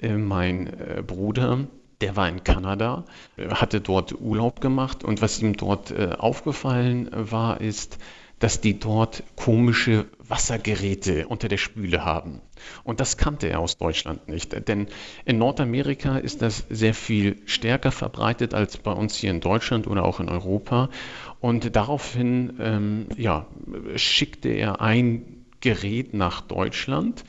äh, 0.00 0.16
mein 0.16 0.66
äh, 0.66 1.02
Bruder, 1.06 1.68
der 2.00 2.16
war 2.16 2.28
in 2.28 2.42
Kanada, 2.42 3.04
hatte 3.48 3.80
dort 3.80 4.20
Urlaub 4.20 4.60
gemacht 4.60 5.04
und 5.04 5.22
was 5.22 5.40
ihm 5.40 5.56
dort 5.56 5.92
äh, 5.92 6.16
aufgefallen 6.18 7.08
war, 7.12 7.60
ist, 7.60 7.98
dass 8.38 8.60
die 8.60 8.78
dort 8.78 9.22
komische 9.36 10.06
Wassergeräte 10.18 11.28
unter 11.28 11.48
der 11.48 11.56
Spüle 11.56 12.04
haben. 12.04 12.40
Und 12.82 13.00
das 13.00 13.16
kannte 13.16 13.48
er 13.48 13.60
aus 13.60 13.76
Deutschland 13.76 14.28
nicht. 14.28 14.68
Denn 14.68 14.88
in 15.24 15.38
Nordamerika 15.38 16.18
ist 16.18 16.42
das 16.42 16.64
sehr 16.68 16.94
viel 16.94 17.36
stärker 17.46 17.92
verbreitet 17.92 18.54
als 18.54 18.76
bei 18.76 18.92
uns 18.92 19.16
hier 19.16 19.30
in 19.30 19.40
Deutschland 19.40 19.86
oder 19.86 20.04
auch 20.04 20.20
in 20.20 20.28
Europa. 20.28 20.88
Und 21.40 21.76
daraufhin 21.76 22.54
ähm, 22.60 23.06
ja, 23.16 23.46
schickte 23.96 24.48
er 24.48 24.80
ein 24.80 25.44
Gerät 25.60 26.12
nach 26.12 26.42
Deutschland 26.42 27.24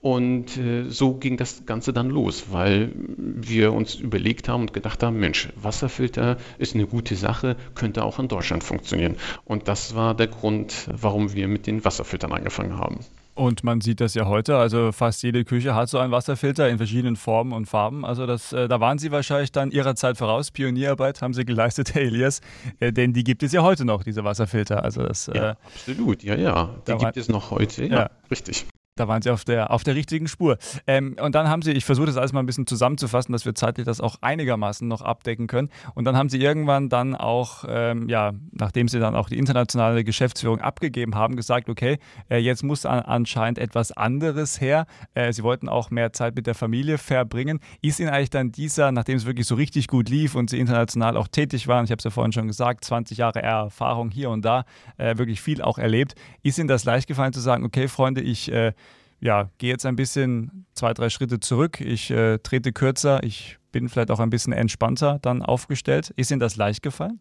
und 0.00 0.56
äh, 0.56 0.88
so 0.88 1.14
ging 1.14 1.36
das 1.36 1.66
Ganze 1.66 1.92
dann 1.92 2.08
los, 2.08 2.46
weil 2.50 2.92
wir 2.96 3.74
uns 3.74 3.96
überlegt 3.96 4.48
haben 4.48 4.62
und 4.62 4.72
gedacht 4.72 5.02
haben, 5.02 5.18
Mensch, 5.18 5.50
Wasserfilter 5.56 6.38
ist 6.56 6.74
eine 6.74 6.86
gute 6.86 7.16
Sache, 7.16 7.56
könnte 7.74 8.02
auch 8.02 8.18
in 8.18 8.28
Deutschland 8.28 8.64
funktionieren. 8.64 9.16
Und 9.44 9.68
das 9.68 9.94
war 9.94 10.14
der 10.14 10.28
Grund, 10.28 10.88
warum 10.90 11.34
wir 11.34 11.48
mit 11.48 11.66
den 11.66 11.84
Wasserfiltern 11.84 12.32
angefangen 12.32 12.78
haben. 12.78 13.00
Und 13.34 13.62
man 13.62 13.80
sieht 13.80 14.00
das 14.00 14.14
ja 14.14 14.26
heute, 14.26 14.56
also 14.56 14.90
fast 14.90 15.22
jede 15.22 15.44
Küche 15.44 15.74
hat 15.74 15.88
so 15.88 15.98
einen 15.98 16.12
Wasserfilter 16.12 16.68
in 16.68 16.78
verschiedenen 16.78 17.16
Formen 17.16 17.52
und 17.52 17.66
Farben. 17.66 18.04
Also 18.04 18.26
das, 18.26 18.52
äh, 18.52 18.68
da 18.68 18.80
waren 18.80 18.98
Sie 18.98 19.12
wahrscheinlich 19.12 19.52
dann 19.52 19.70
Ihrer 19.70 19.94
Zeit 19.96 20.16
voraus. 20.16 20.50
Pionierarbeit 20.50 21.20
haben 21.22 21.34
Sie 21.34 21.44
geleistet, 21.44 21.94
Herr 21.94 22.02
Elias, 22.02 22.40
äh, 22.80 22.92
denn 22.92 23.12
die 23.12 23.22
gibt 23.22 23.42
es 23.42 23.52
ja 23.52 23.62
heute 23.62 23.84
noch, 23.84 24.02
diese 24.02 24.24
Wasserfilter. 24.24 24.82
Also 24.82 25.02
das, 25.02 25.26
ja, 25.26 25.50
äh, 25.50 25.54
absolut, 25.64 26.22
ja, 26.22 26.36
ja. 26.36 26.70
Die 26.88 26.96
gibt 26.96 27.16
es 27.18 27.28
noch 27.28 27.50
heute, 27.50 27.84
ja, 27.84 27.96
ja. 27.96 28.10
richtig. 28.30 28.66
Da 29.00 29.08
waren 29.08 29.22
sie 29.22 29.30
auf 29.30 29.44
der, 29.44 29.70
auf 29.70 29.82
der 29.82 29.94
richtigen 29.94 30.28
Spur. 30.28 30.58
Ähm, 30.86 31.16
und 31.20 31.34
dann 31.34 31.48
haben 31.48 31.62
sie, 31.62 31.72
ich 31.72 31.86
versuche 31.86 32.06
das 32.06 32.18
alles 32.18 32.34
mal 32.34 32.40
ein 32.40 32.46
bisschen 32.46 32.66
zusammenzufassen, 32.66 33.32
dass 33.32 33.46
wir 33.46 33.54
zeitlich 33.54 33.86
das 33.86 34.00
auch 34.02 34.16
einigermaßen 34.20 34.86
noch 34.86 35.00
abdecken 35.00 35.46
können. 35.46 35.70
Und 35.94 36.04
dann 36.04 36.18
haben 36.18 36.28
sie 36.28 36.38
irgendwann 36.38 36.90
dann 36.90 37.16
auch, 37.16 37.64
ähm, 37.66 38.10
ja, 38.10 38.32
nachdem 38.52 38.88
sie 38.88 39.00
dann 39.00 39.16
auch 39.16 39.30
die 39.30 39.38
internationale 39.38 40.04
Geschäftsführung 40.04 40.60
abgegeben 40.60 41.14
haben, 41.14 41.34
gesagt, 41.34 41.70
okay, 41.70 41.98
äh, 42.28 42.36
jetzt 42.36 42.62
muss 42.62 42.84
an, 42.84 43.00
anscheinend 43.00 43.58
etwas 43.58 43.90
anderes 43.92 44.60
her. 44.60 44.84
Äh, 45.14 45.32
sie 45.32 45.42
wollten 45.42 45.70
auch 45.70 45.90
mehr 45.90 46.12
Zeit 46.12 46.36
mit 46.36 46.46
der 46.46 46.54
Familie 46.54 46.98
verbringen. 46.98 47.60
Ist 47.80 48.00
Ihnen 48.00 48.10
eigentlich 48.10 48.28
dann 48.28 48.52
dieser, 48.52 48.92
nachdem 48.92 49.16
es 49.16 49.24
wirklich 49.24 49.46
so 49.46 49.54
richtig 49.54 49.88
gut 49.88 50.10
lief 50.10 50.34
und 50.34 50.50
Sie 50.50 50.58
international 50.58 51.16
auch 51.16 51.28
tätig 51.28 51.68
waren, 51.68 51.86
ich 51.86 51.90
habe 51.90 52.00
es 52.00 52.04
ja 52.04 52.10
vorhin 52.10 52.32
schon 52.32 52.48
gesagt, 52.48 52.84
20 52.84 53.16
Jahre 53.16 53.40
Erfahrung 53.40 54.10
hier 54.10 54.28
und 54.28 54.44
da, 54.44 54.64
äh, 54.98 55.16
wirklich 55.16 55.40
viel 55.40 55.62
auch 55.62 55.78
erlebt, 55.78 56.16
ist 56.42 56.58
Ihnen 56.58 56.68
das 56.68 56.84
leicht 56.84 57.06
gefallen 57.06 57.32
zu 57.32 57.40
sagen, 57.40 57.64
okay, 57.64 57.88
Freunde, 57.88 58.20
ich 58.20 58.52
äh, 58.52 58.74
ja, 59.20 59.50
gehe 59.58 59.70
jetzt 59.70 59.86
ein 59.86 59.96
bisschen 59.96 60.66
zwei, 60.74 60.94
drei 60.94 61.10
Schritte 61.10 61.40
zurück, 61.40 61.80
ich 61.80 62.10
äh, 62.10 62.38
trete 62.38 62.72
kürzer, 62.72 63.22
ich 63.22 63.58
bin 63.72 63.88
vielleicht 63.88 64.10
auch 64.10 64.20
ein 64.20 64.30
bisschen 64.30 64.52
entspannter 64.52 65.18
dann 65.22 65.42
aufgestellt. 65.42 66.10
Ist 66.16 66.30
Ihnen 66.30 66.40
das 66.40 66.56
leicht 66.56 66.82
gefallen? 66.82 67.20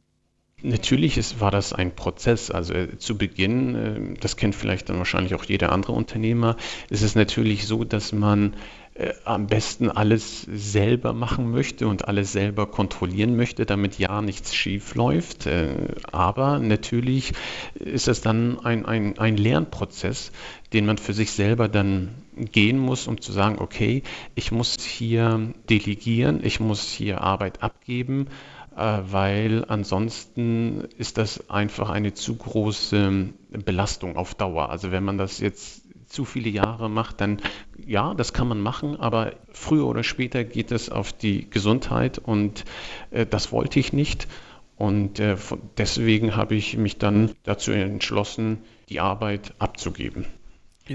Natürlich 0.61 1.17
ist, 1.17 1.39
war 1.39 1.51
das 1.51 1.73
ein 1.73 1.95
Prozess. 1.95 2.51
Also 2.51 2.73
äh, 2.73 2.97
zu 2.97 3.17
Beginn, 3.17 3.75
äh, 3.75 4.19
das 4.19 4.35
kennt 4.35 4.55
vielleicht 4.55 4.89
dann 4.89 4.97
wahrscheinlich 4.97 5.35
auch 5.35 5.45
jeder 5.45 5.71
andere 5.71 5.93
Unternehmer, 5.93 6.57
ist 6.89 7.01
es 7.01 7.15
natürlich 7.15 7.65
so, 7.65 7.83
dass 7.83 8.11
man 8.11 8.55
äh, 8.99 9.13
am 9.23 9.47
besten 9.47 9.89
alles 9.89 10.41
selber 10.41 11.13
machen 11.13 11.49
möchte 11.49 11.87
und 11.87 12.09
alles 12.09 12.33
selber 12.33 12.67
kontrollieren 12.67 13.37
möchte, 13.37 13.65
damit 13.65 13.97
ja 13.97 14.21
nichts 14.21 14.53
schief 14.53 14.95
läuft. 14.95 15.45
Äh, 15.45 15.95
aber 16.11 16.59
natürlich 16.59 17.31
ist 17.75 18.09
es 18.09 18.19
dann 18.19 18.59
ein, 18.59 18.85
ein, 18.85 19.17
ein 19.17 19.37
Lernprozess, 19.37 20.33
den 20.73 20.85
man 20.85 20.97
für 20.97 21.13
sich 21.13 21.31
selber 21.31 21.69
dann 21.69 22.09
gehen 22.35 22.77
muss, 22.77 23.07
um 23.07 23.21
zu 23.21 23.31
sagen, 23.31 23.59
okay, 23.59 24.03
ich 24.35 24.51
muss 24.51 24.75
hier 24.81 25.53
delegieren, 25.69 26.41
ich 26.43 26.59
muss 26.59 26.89
hier 26.89 27.21
Arbeit 27.21 27.63
abgeben, 27.63 28.27
weil 28.79 29.65
ansonsten 29.67 30.85
ist 30.97 31.17
das 31.17 31.49
einfach 31.49 31.89
eine 31.89 32.13
zu 32.13 32.35
große 32.35 33.29
Belastung 33.65 34.15
auf 34.15 34.35
Dauer. 34.35 34.69
Also 34.69 34.91
wenn 34.91 35.03
man 35.03 35.17
das 35.17 35.39
jetzt 35.39 35.83
zu 36.07 36.25
viele 36.25 36.49
Jahre 36.49 36.89
macht, 36.89 37.21
dann 37.21 37.41
ja, 37.85 38.13
das 38.13 38.33
kann 38.33 38.47
man 38.47 38.61
machen, 38.61 38.99
aber 38.99 39.33
früher 39.51 39.85
oder 39.85 40.03
später 40.03 40.43
geht 40.43 40.71
es 40.71 40.89
auf 40.89 41.13
die 41.13 41.49
Gesundheit 41.49 42.19
und 42.19 42.65
äh, 43.11 43.25
das 43.25 43.51
wollte 43.51 43.79
ich 43.79 43.93
nicht. 43.93 44.27
Und 44.75 45.19
äh, 45.19 45.35
deswegen 45.77 46.37
habe 46.37 46.55
ich 46.55 46.77
mich 46.77 46.97
dann 46.97 47.31
dazu 47.43 47.71
entschlossen, 47.71 48.59
die 48.87 49.01
Arbeit 49.01 49.53
abzugeben. 49.59 50.25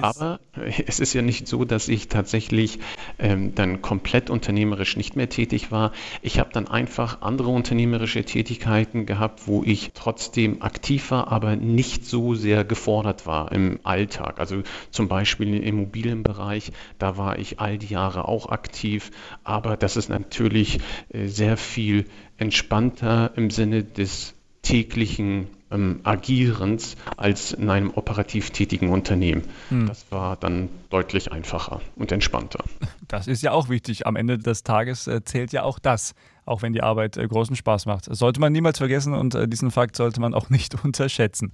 Aber 0.00 0.40
es 0.86 1.00
ist 1.00 1.14
ja 1.14 1.22
nicht 1.22 1.46
so, 1.48 1.64
dass 1.64 1.88
ich 1.88 2.08
tatsächlich 2.08 2.78
ähm, 3.18 3.54
dann 3.54 3.82
komplett 3.82 4.30
unternehmerisch 4.30 4.96
nicht 4.96 5.16
mehr 5.16 5.28
tätig 5.28 5.70
war. 5.70 5.92
Ich 6.22 6.38
habe 6.38 6.50
dann 6.52 6.68
einfach 6.68 7.22
andere 7.22 7.48
unternehmerische 7.48 8.24
Tätigkeiten 8.24 9.06
gehabt, 9.06 9.46
wo 9.46 9.62
ich 9.64 9.92
trotzdem 9.94 10.62
aktiv 10.62 11.10
war, 11.10 11.30
aber 11.30 11.56
nicht 11.56 12.04
so 12.04 12.34
sehr 12.34 12.64
gefordert 12.64 13.26
war 13.26 13.52
im 13.52 13.80
Alltag. 13.82 14.40
Also 14.40 14.62
zum 14.90 15.08
Beispiel 15.08 15.54
im 15.54 15.62
Immobilienbereich, 15.62 16.72
da 16.98 17.16
war 17.16 17.38
ich 17.38 17.60
all 17.60 17.78
die 17.78 17.88
Jahre 17.88 18.28
auch 18.28 18.48
aktiv, 18.48 19.10
aber 19.42 19.76
das 19.76 19.96
ist 19.96 20.08
natürlich 20.08 20.80
äh, 21.10 21.26
sehr 21.26 21.56
viel 21.56 22.06
entspannter 22.36 23.32
im 23.36 23.50
Sinne 23.50 23.84
des 23.84 24.34
täglichen 24.64 25.46
ähm, 25.70 26.00
Agierens 26.02 26.96
als 27.16 27.52
in 27.52 27.70
einem 27.70 27.90
operativ 27.90 28.50
tätigen 28.50 28.90
Unternehmen. 28.90 29.42
Hm. 29.68 29.86
Das 29.86 30.10
war 30.10 30.36
dann 30.36 30.68
deutlich 30.90 31.32
einfacher 31.32 31.80
und 31.96 32.10
entspannter. 32.12 32.64
Das 33.06 33.28
ist 33.28 33.42
ja 33.42 33.52
auch 33.52 33.68
wichtig. 33.68 34.06
Am 34.06 34.16
Ende 34.16 34.38
des 34.38 34.64
Tages 34.64 35.06
äh, 35.06 35.22
zählt 35.22 35.52
ja 35.52 35.62
auch 35.62 35.78
das, 35.78 36.14
auch 36.46 36.62
wenn 36.62 36.72
die 36.72 36.82
Arbeit 36.82 37.16
äh, 37.16 37.28
großen 37.28 37.54
Spaß 37.54 37.86
macht. 37.86 38.08
Das 38.08 38.18
sollte 38.18 38.40
man 38.40 38.52
niemals 38.52 38.78
vergessen 38.78 39.12
und 39.12 39.34
äh, 39.34 39.46
diesen 39.46 39.70
Fakt 39.70 39.94
sollte 39.94 40.20
man 40.20 40.34
auch 40.34 40.48
nicht 40.48 40.74
unterschätzen. 40.84 41.52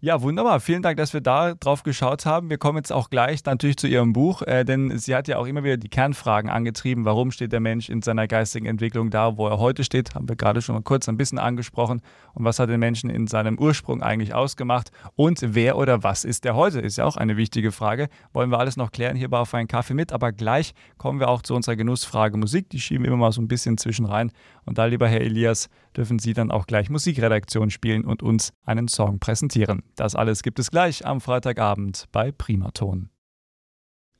Ja, 0.00 0.22
wunderbar. 0.22 0.60
Vielen 0.60 0.82
Dank, 0.82 0.96
dass 0.96 1.12
wir 1.12 1.20
da 1.20 1.54
drauf 1.54 1.82
geschaut 1.82 2.24
haben. 2.24 2.50
Wir 2.50 2.58
kommen 2.58 2.78
jetzt 2.78 2.92
auch 2.92 3.10
gleich 3.10 3.44
natürlich 3.44 3.78
zu 3.78 3.88
Ihrem 3.88 4.12
Buch, 4.12 4.42
äh, 4.42 4.64
denn 4.64 4.96
sie 4.96 5.12
hat 5.12 5.26
ja 5.26 5.38
auch 5.38 5.46
immer 5.46 5.64
wieder 5.64 5.76
die 5.76 5.88
Kernfragen 5.88 6.48
angetrieben. 6.48 7.04
Warum 7.04 7.32
steht 7.32 7.50
der 7.50 7.58
Mensch 7.58 7.88
in 7.88 8.00
seiner 8.00 8.28
geistigen 8.28 8.66
Entwicklung 8.66 9.10
da, 9.10 9.36
wo 9.36 9.48
er 9.48 9.58
heute 9.58 9.82
steht? 9.82 10.14
Haben 10.14 10.28
wir 10.28 10.36
gerade 10.36 10.62
schon 10.62 10.76
mal 10.76 10.82
kurz 10.82 11.08
ein 11.08 11.16
bisschen 11.16 11.40
angesprochen. 11.40 12.00
Und 12.32 12.44
was 12.44 12.60
hat 12.60 12.68
den 12.68 12.78
Menschen 12.78 13.10
in 13.10 13.26
seinem 13.26 13.58
Ursprung 13.58 14.00
eigentlich 14.00 14.34
ausgemacht? 14.34 14.92
Und 15.16 15.40
wer 15.42 15.76
oder 15.76 16.04
was 16.04 16.24
ist 16.24 16.44
der 16.44 16.54
heute? 16.54 16.78
Ist 16.78 16.98
ja 16.98 17.04
auch 17.04 17.16
eine 17.16 17.36
wichtige 17.36 17.72
Frage. 17.72 18.08
Wollen 18.32 18.52
wir 18.52 18.60
alles 18.60 18.76
noch 18.76 18.92
klären 18.92 19.16
hier 19.16 19.28
bei 19.28 19.38
Auf 19.40 19.52
einen 19.52 19.66
Kaffee 19.66 19.94
mit. 19.94 20.12
Aber 20.12 20.30
gleich 20.30 20.74
kommen 20.96 21.18
wir 21.18 21.28
auch 21.28 21.42
zu 21.42 21.56
unserer 21.56 21.74
Genussfrage 21.74 22.36
Musik. 22.36 22.70
Die 22.70 22.78
schieben 22.78 23.02
wir 23.02 23.08
immer 23.08 23.16
mal 23.16 23.32
so 23.32 23.42
ein 23.42 23.48
bisschen 23.48 23.78
zwischen 23.78 24.06
rein. 24.06 24.30
Und 24.64 24.78
da, 24.78 24.84
lieber 24.84 25.08
Herr 25.08 25.22
Elias, 25.22 25.68
dürfen 25.96 26.20
Sie 26.20 26.34
dann 26.34 26.52
auch 26.52 26.68
gleich 26.68 26.88
Musikredaktion 26.88 27.70
spielen 27.70 28.04
und 28.04 28.22
uns 28.22 28.52
einen 28.64 28.86
Song 28.86 29.18
präsentieren. 29.18 29.82
Das 29.98 30.14
alles 30.14 30.44
gibt 30.44 30.60
es 30.60 30.70
gleich 30.70 31.04
am 31.04 31.20
Freitagabend 31.20 32.04
bei 32.12 32.30
Primaton. 32.30 33.10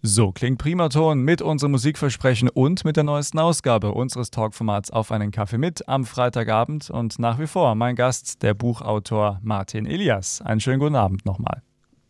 So 0.03 0.33
klingt 0.33 0.59
Primaton 0.59 1.23
mit 1.23 1.41
unserem 1.41 1.71
Musikversprechen 1.71 2.49
und 2.49 2.85
mit 2.85 2.97
der 2.97 3.05
neuesten 3.05 3.39
Ausgabe 3.39 3.93
unseres 3.93 4.33
Talkformats 4.33 4.91
Auf 4.91 5.13
einen 5.13 5.31
Kaffee 5.31 5.57
mit 5.57 5.89
am 5.89 6.05
Freitagabend 6.05 6.91
und 6.91 7.21
nach 7.21 7.39
wie 7.39 7.47
vor 7.47 7.77
mein 7.77 7.95
Gast, 7.95 8.43
der 8.43 8.55
Buchautor 8.55 9.39
Martin 9.41 9.87
Elias. 9.87 10.43
Einen 10.43 10.59
schönen 10.61 10.81
guten 10.81 10.97
Abend 10.97 11.25
nochmal. 11.25 11.63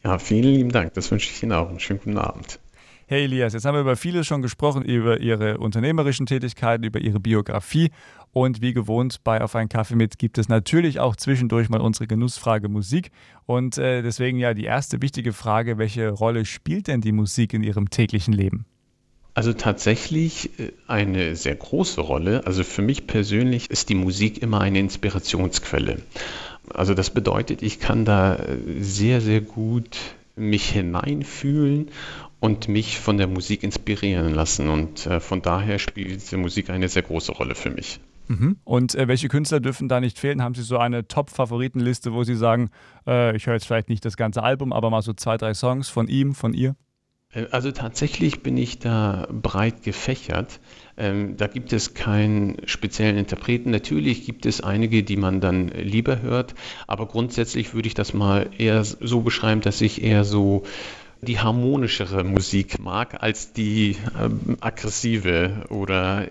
Ja, 0.03 0.19
vielen 0.19 0.55
lieben 0.55 0.73
Dank. 0.73 0.95
Das 0.95 1.11
wünsche 1.11 1.31
ich 1.31 1.43
Ihnen 1.43 1.53
auch. 1.53 1.69
Einen 1.69 1.79
schönen 1.79 2.01
guten 2.01 2.17
Abend. 2.17 2.61
Hey 3.11 3.25
Elias, 3.25 3.55
jetzt 3.55 3.64
haben 3.64 3.75
wir 3.75 3.81
über 3.81 3.97
vieles 3.97 4.27
schon 4.27 4.42
gesprochen, 4.42 4.83
über 4.83 5.18
Ihre 5.18 5.57
unternehmerischen 5.57 6.27
Tätigkeiten, 6.27 6.85
über 6.85 7.01
Ihre 7.01 7.21
Biografie. 7.21 7.90
Und 8.35 8.61
wie 8.61 8.75
gewohnt 8.75 9.25
bei 9.25 9.40
Auf 9.40 9.57
einen 9.57 9.71
Kaffee 9.71 9.94
mit 9.94 10.18
gibt 10.18 10.37
es 10.37 10.51
natürlich 10.51 11.01
auch 11.01 11.16
zwischendurch 11.16 11.71
mal 11.71 11.81
unsere 11.81 12.07
Genussfrage 12.07 12.68
Musik. 12.68 13.11
Und 13.47 13.79
äh, 13.79 14.03
deswegen 14.03 14.38
ja 14.38 14.53
die 14.53 14.66
erste 14.66 15.01
wichtige 15.01 15.33
Frage, 15.33 15.79
welche 15.79 16.11
Rolle 16.11 16.44
spielt 16.44 16.87
denn 16.87 17.01
die 17.01 17.12
Musik 17.12 17.55
in 17.55 17.62
Ihrem 17.62 17.88
täglichen 17.88 18.35
Leben? 18.35 18.66
Also 19.33 19.55
tatsächlich 19.55 20.61
äh, 20.61 20.73
eine 20.87 21.35
sehr 21.35 21.55
große 21.55 22.03
Rolle. 22.03 22.47
Also 22.47 22.62
für 22.62 22.83
mich 22.83 23.07
persönlich 23.07 23.71
ist 23.71 23.88
die 23.88 23.94
Musik 23.94 24.42
immer 24.42 24.61
eine 24.61 24.81
Inspirationsquelle. 24.81 26.03
Also 26.75 26.92
das 26.92 27.09
bedeutet, 27.09 27.62
ich 27.62 27.81
kann 27.81 28.05
da 28.05 28.37
äh, 28.37 28.59
sehr, 28.81 29.23
sehr 29.23 29.40
gut 29.40 29.97
mich 30.38 30.70
hineinfühlen 30.70 31.90
und 32.40 32.68
mich 32.68 32.98
von 32.98 33.18
der 33.18 33.27
Musik 33.27 33.62
inspirieren 33.62 34.35
lassen. 34.35 34.68
Und 34.68 35.07
äh, 35.07 35.20
von 35.20 35.42
daher 35.42 35.79
spielt 35.79 36.12
diese 36.12 36.37
Musik 36.37 36.70
eine 36.70 36.88
sehr 36.88 37.03
große 37.03 37.33
Rolle 37.33 37.55
für 37.55 37.70
mich. 37.70 38.01
Mhm. 38.29 38.59
Und 38.64 38.94
äh, 38.94 39.09
welche 39.09 39.29
Künstler 39.29 39.61
dürfen 39.61 39.88
da 39.88 40.01
nicht 40.01 40.18
fehlen? 40.18 40.42
Haben 40.42 40.55
Sie 40.55 40.62
so 40.62 40.79
eine 40.79 41.09
Top-Favoritenliste, 41.09 42.12
wo 42.12 42.24
Sie 42.24 42.37
sagen, 42.37 42.70
äh, 43.07 43.35
ich 43.35 43.46
höre 43.46 43.55
jetzt 43.55 43.66
vielleicht 43.66 43.88
nicht 43.88 44.05
das 44.05 44.16
ganze 44.16 44.42
Album, 44.42 44.72
aber 44.72 44.90
mal 44.90 45.03
so 45.03 45.14
zwei, 45.14 45.37
drei 45.37 45.55
Songs 45.55 45.88
von 45.88 46.09
ihm, 46.09 46.35
von 46.35 46.53
ihr? 46.53 46.77
Äh, 47.33 47.47
also 47.51 47.73
tatsächlich 47.73 48.43
bin 48.43 48.57
ich 48.57 48.79
da 48.79 49.27
breit 49.31 49.83
gefächert. 49.83 50.61
Ähm, 50.97 51.37
da 51.37 51.47
gibt 51.47 51.73
es 51.73 51.95
keinen 51.95 52.57
speziellen 52.67 53.17
Interpreten. 53.17 53.71
Natürlich 53.71 54.25
gibt 54.25 54.47
es 54.47 54.61
einige, 54.61 55.03
die 55.03 55.17
man 55.17 55.41
dann 55.41 55.69
lieber 55.69 56.21
hört, 56.23 56.55
aber 56.87 57.07
grundsätzlich 57.07 57.75
würde 57.75 57.88
ich 57.88 57.95
das 57.95 58.14
mal 58.14 58.51
eher 58.59 58.85
so 58.85 59.21
beschreiben, 59.21 59.61
dass 59.61 59.81
ich 59.81 60.03
eher 60.03 60.25
so 60.25 60.64
die 61.21 61.41
harmonischere 61.41 62.23
Musik 62.25 62.79
mag 62.79 63.23
als 63.23 63.53
die 63.53 63.97
ähm, 64.21 64.57
aggressive 64.61 65.67
oder 65.69 66.29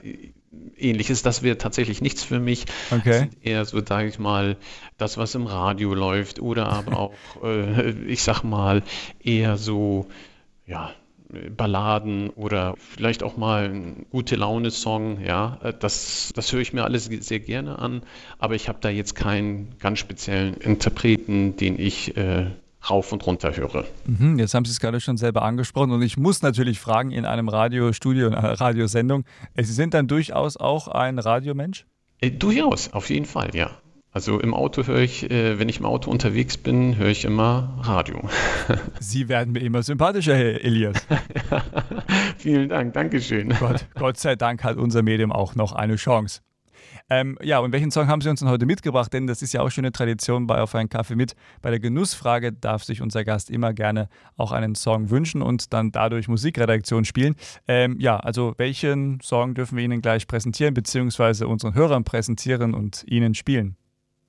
ähnliches. 0.77 1.23
Das 1.23 1.43
wäre 1.43 1.57
tatsächlich 1.57 2.01
nichts 2.01 2.23
für 2.23 2.39
mich. 2.39 2.65
Okay. 2.91 3.29
eher 3.41 3.65
so, 3.65 3.85
sage 3.85 4.07
ich 4.07 4.19
mal, 4.19 4.57
das, 4.97 5.17
was 5.17 5.35
im 5.35 5.45
Radio 5.45 5.93
läuft 5.93 6.39
oder 6.39 6.67
aber 6.67 6.97
auch, 6.99 7.13
äh, 7.43 7.91
ich 8.07 8.23
sag 8.23 8.43
mal, 8.43 8.81
eher 9.21 9.57
so, 9.57 10.07
ja, 10.67 10.91
Balladen 11.55 12.29
oder 12.29 12.75
vielleicht 12.77 13.21
auch 13.23 13.35
mal 13.35 13.65
ein 13.65 14.05
gute 14.09 14.35
Laune-Song, 14.35 15.21
ja, 15.21 15.59
das, 15.79 16.31
das 16.35 16.53
höre 16.53 16.61
ich 16.61 16.71
mir 16.73 16.83
alles 16.83 17.05
sehr 17.05 17.39
gerne 17.39 17.79
an, 17.79 18.01
aber 18.39 18.55
ich 18.55 18.69
habe 18.69 18.77
da 18.79 18.89
jetzt 18.89 19.15
keinen 19.15 19.77
ganz 19.79 19.99
speziellen 19.99 20.53
Interpreten, 20.55 21.57
den 21.57 21.79
ich 21.79 22.15
äh, 22.15 22.51
rauf 22.89 23.11
und 23.11 23.25
runter 23.25 23.55
höre. 23.57 23.85
Mhm, 24.05 24.39
jetzt 24.39 24.53
haben 24.53 24.63
Sie 24.63 24.71
es 24.71 24.79
gerade 24.79 25.01
schon 25.01 25.17
selber 25.17 25.41
angesprochen 25.41 25.91
und 25.91 26.01
ich 26.01 26.15
muss 26.15 26.41
natürlich 26.41 26.79
fragen 26.79 27.11
in 27.11 27.25
einem 27.25 27.49
Radiostudio, 27.49 28.27
in 28.27 28.33
einer 28.35 28.59
Radiosendung, 28.59 29.25
Sie 29.55 29.73
sind 29.73 29.93
dann 29.93 30.07
durchaus 30.07 30.55
auch 30.55 30.87
ein 30.87 31.19
Radiomensch? 31.19 31.85
Äh, 32.21 32.31
durchaus, 32.31 32.93
auf 32.93 33.09
jeden 33.09 33.25
Fall, 33.25 33.53
ja. 33.53 33.71
Also 34.17 34.39
im 34.39 34.55
Auto 34.55 34.81
höre 34.87 35.01
ich, 35.01 35.29
äh, 35.29 35.59
wenn 35.59 35.69
ich 35.69 35.77
im 35.77 35.85
Auto 35.85 36.09
unterwegs 36.09 36.57
bin, 36.57 36.97
höre 36.97 37.09
ich 37.09 37.23
immer 37.23 37.77
Radio. 37.81 38.27
Sie 38.99 39.29
werden 39.29 39.53
mir 39.53 39.59
immer 39.59 39.83
sympathischer, 39.83 40.35
Herr 40.35 40.65
Elias. 40.65 41.05
Vielen 42.39 42.69
Dank, 42.69 42.95
Dankeschön. 42.95 43.53
Gott, 43.59 43.85
Gott 43.93 44.17
sei 44.17 44.35
Dank 44.35 44.63
hat 44.63 44.77
unser 44.77 45.03
Medium 45.03 45.31
auch 45.31 45.53
noch 45.53 45.71
eine 45.73 45.97
Chance. 45.97 46.41
Ähm, 47.11 47.37
ja, 47.43 47.59
und 47.59 47.71
welchen 47.73 47.91
Song 47.91 48.07
haben 48.07 48.21
Sie 48.21 48.29
uns 48.31 48.39
denn 48.39 48.49
heute 48.49 48.65
mitgebracht? 48.65 49.13
Denn 49.13 49.27
das 49.27 49.43
ist 49.43 49.53
ja 49.53 49.61
auch 49.61 49.69
schon 49.69 49.85
eine 49.85 49.91
Tradition 49.91 50.47
bei 50.47 50.61
Auf 50.61 50.73
einen 50.73 50.89
Kaffee 50.89 51.15
mit. 51.15 51.35
Bei 51.61 51.69
der 51.69 51.79
Genussfrage 51.79 52.51
darf 52.51 52.83
sich 52.83 53.03
unser 53.03 53.23
Gast 53.23 53.51
immer 53.51 53.71
gerne 53.71 54.09
auch 54.35 54.51
einen 54.51 54.73
Song 54.73 55.11
wünschen 55.11 55.43
und 55.43 55.73
dann 55.73 55.91
dadurch 55.91 56.27
Musikredaktion 56.27 57.05
spielen. 57.05 57.35
Ähm, 57.67 57.97
ja, 57.99 58.17
also 58.17 58.55
welchen 58.57 59.19
Song 59.21 59.53
dürfen 59.53 59.77
wir 59.77 59.85
Ihnen 59.85 60.01
gleich 60.01 60.25
präsentieren, 60.25 60.73
beziehungsweise 60.73 61.47
unseren 61.47 61.75
Hörern 61.75 62.03
präsentieren 62.03 62.73
und 62.73 63.03
Ihnen 63.07 63.35
spielen? 63.35 63.77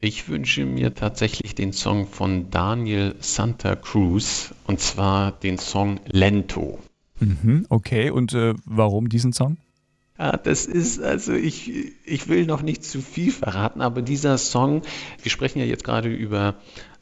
Ich 0.01 0.29
wünsche 0.29 0.65
mir 0.65 0.95
tatsächlich 0.95 1.57
den 1.57 1.73
Song 1.73 2.07
von 2.07 2.51
Daniel 2.51 3.17
Santa 3.19 3.75
Cruz 3.75 4.55
und 4.69 4.79
zwar 4.79 5.33
den 5.33 5.59
Song 5.59 5.99
Lento. 6.07 6.79
Mhm, 7.19 7.67
okay, 7.69 8.11
und 8.11 8.33
äh, 8.33 8.55
warum 8.65 9.09
diesen 9.09 9.33
Song? 9.33 9.57
Ja, 10.17 10.37
das 10.37 10.67
ist, 10.67 11.03
also 11.03 11.33
ich, 11.33 11.97
ich 12.05 12.29
will 12.29 12.47
noch 12.47 12.63
nicht 12.63 12.85
zu 12.85 13.01
viel 13.01 13.33
verraten, 13.33 13.81
aber 13.81 14.01
dieser 14.03 14.39
Song, 14.39 14.83
wir 15.21 15.33
sprechen 15.33 15.59
ja 15.59 15.65
jetzt 15.65 15.83
gerade 15.83 16.09
über 16.09 16.55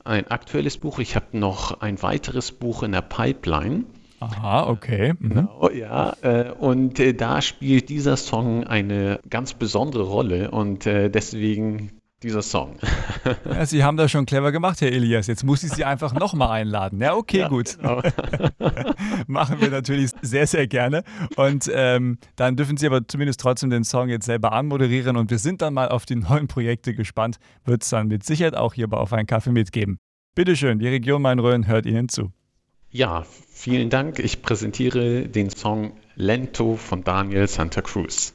ein 0.02 0.28
aktuelles 0.28 0.78
Buch. 0.78 0.98
Ich 0.98 1.16
habe 1.16 1.38
noch 1.38 1.82
ein 1.82 2.02
weiteres 2.02 2.50
Buch 2.50 2.82
in 2.82 2.92
der 2.92 3.02
Pipeline. 3.02 3.84
Aha, 4.20 4.68
okay. 4.70 5.12
Mhm. 5.18 5.28
Genau, 5.28 5.70
ja. 5.70 6.16
Äh, 6.22 6.50
und 6.52 6.98
äh, 6.98 7.12
da 7.12 7.42
spielt 7.42 7.90
dieser 7.90 8.16
Song 8.16 8.64
eine 8.64 9.20
ganz 9.28 9.52
besondere 9.52 10.04
Rolle 10.04 10.50
und 10.50 10.86
äh, 10.86 11.10
deswegen 11.10 11.90
dieser 12.22 12.42
Song. 12.42 12.78
Ja, 13.44 13.66
Sie 13.66 13.82
haben 13.82 13.96
das 13.96 14.10
schon 14.12 14.24
clever 14.24 14.52
gemacht, 14.52 14.80
Herr 14.80 14.92
Elias. 14.92 15.26
Jetzt 15.26 15.42
muss 15.42 15.64
ich 15.64 15.72
Sie 15.72 15.84
einfach 15.84 16.12
nochmal 16.12 16.50
einladen. 16.50 17.00
Ja, 17.00 17.14
okay, 17.14 17.40
ja, 17.40 17.48
gut. 17.48 17.76
Genau. 17.76 18.00
Machen 19.26 19.60
wir 19.60 19.70
natürlich 19.70 20.12
sehr, 20.22 20.46
sehr 20.46 20.68
gerne. 20.68 21.02
Und 21.36 21.68
ähm, 21.72 22.18
dann 22.36 22.56
dürfen 22.56 22.76
Sie 22.76 22.86
aber 22.86 23.06
zumindest 23.08 23.40
trotzdem 23.40 23.70
den 23.70 23.82
Song 23.82 24.08
jetzt 24.08 24.26
selber 24.26 24.52
anmoderieren. 24.52 25.16
Und 25.16 25.30
wir 25.30 25.38
sind 25.38 25.62
dann 25.62 25.74
mal 25.74 25.88
auf 25.88 26.06
die 26.06 26.16
neuen 26.16 26.46
Projekte 26.46 26.94
gespannt. 26.94 27.38
Wird 27.64 27.82
es 27.82 27.88
dann 27.88 28.06
mit 28.06 28.24
Sicherheit 28.24 28.54
auch 28.54 28.74
hier 28.74 28.88
bei 28.88 28.96
Auf 28.96 29.12
einen 29.12 29.26
Kaffee 29.26 29.52
mitgeben. 29.52 29.98
Bitteschön, 30.36 30.78
die 30.78 30.88
Region 30.88 31.22
Main-Rhön 31.22 31.66
hört 31.66 31.86
Ihnen 31.86 32.08
zu. 32.08 32.30
Ja, 32.90 33.24
vielen 33.50 33.90
Dank. 33.90 34.18
Ich 34.20 34.42
präsentiere 34.42 35.28
den 35.28 35.50
Song 35.50 35.92
Lento 36.14 36.76
von 36.76 37.02
Daniel 37.02 37.48
Santa 37.48 37.82
Cruz. 37.82 38.34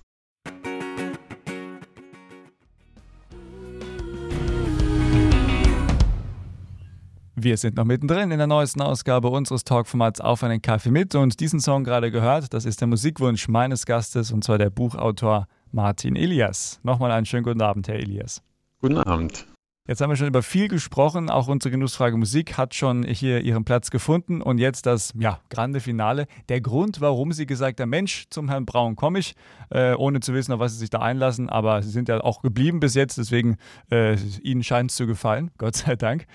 Wir 7.43 7.58
sind 7.58 7.75
noch 7.75 7.86
mittendrin 7.86 8.30
in 8.30 8.38
der 8.38 8.45
neuesten 8.45 8.82
Ausgabe 8.82 9.30
unseres 9.30 9.63
Talkformats 9.63 10.21
Auf 10.21 10.43
einen 10.43 10.62
Kaffee 10.62 10.91
mit 10.91 11.15
und 11.15 11.39
diesen 11.39 11.60
Song 11.60 11.84
gerade 11.84 12.12
gehört, 12.12 12.54
das 12.54 12.65
ist 12.65 12.82
der 12.82 12.88
Musikwunsch 12.88 13.47
meines 13.47 13.88
Gastes 13.88 14.32
und 14.32 14.43
zwar 14.43 14.60
der 14.60 14.69
Buchautor 14.69 15.47
Martin 15.71 16.15
Elias. 16.15 16.80
Nochmal 16.84 17.12
einen 17.12 17.25
schönen 17.25 17.43
guten 17.43 17.63
Abend, 17.63 17.88
Herr 17.88 17.95
Elias. 17.95 18.43
Guten 18.80 18.99
Abend. 18.99 19.47
Jetzt 19.88 20.00
haben 20.00 20.12
wir 20.12 20.15
schon 20.15 20.28
über 20.28 20.44
viel 20.44 20.67
gesprochen. 20.67 21.32
Auch 21.32 21.48
unsere 21.48 21.72
Genussfrage 21.72 22.15
Musik 22.15 22.56
hat 22.56 22.76
schon 22.76 23.02
hier 23.02 23.41
ihren 23.41 23.65
Platz 23.65 23.89
gefunden. 23.89 24.39
Und 24.39 24.60
jetzt 24.60 24.86
das 24.86 25.12
ja, 25.17 25.39
grande 25.50 25.80
Finale. 25.80 26.28
Der 26.50 26.62
Grund, 26.62 27.02
warum 27.02 27.32
Sie 27.32 27.48
gesagt 27.48 27.82
haben, 27.82 27.89
Mensch, 27.89 28.28
zum 28.30 28.48
Herrn 28.48 28.67
Braun 28.67 28.96
komme 28.96 29.17
ich, 29.17 29.34
äh, 29.72 29.96
ohne 29.96 30.20
zu 30.20 30.36
wissen, 30.36 30.54
auf 30.54 30.60
was 30.60 30.74
Sie 30.74 30.78
sich 30.78 30.91
da 30.91 31.00
einlassen. 31.00 31.50
Aber 31.50 31.82
Sie 31.82 31.89
sind 31.89 32.10
ja 32.10 32.22
auch 32.22 32.44
geblieben 32.44 32.80
bis 32.80 32.94
jetzt, 32.94 33.17
deswegen 33.17 33.58
äh, 33.89 34.17
Ihnen 34.44 34.62
scheint 34.62 34.91
es 34.91 34.98
zu 34.98 35.08
gefallen, 35.08 35.50
Gott 35.58 35.76
sei 35.76 35.96
Dank. 35.96 36.28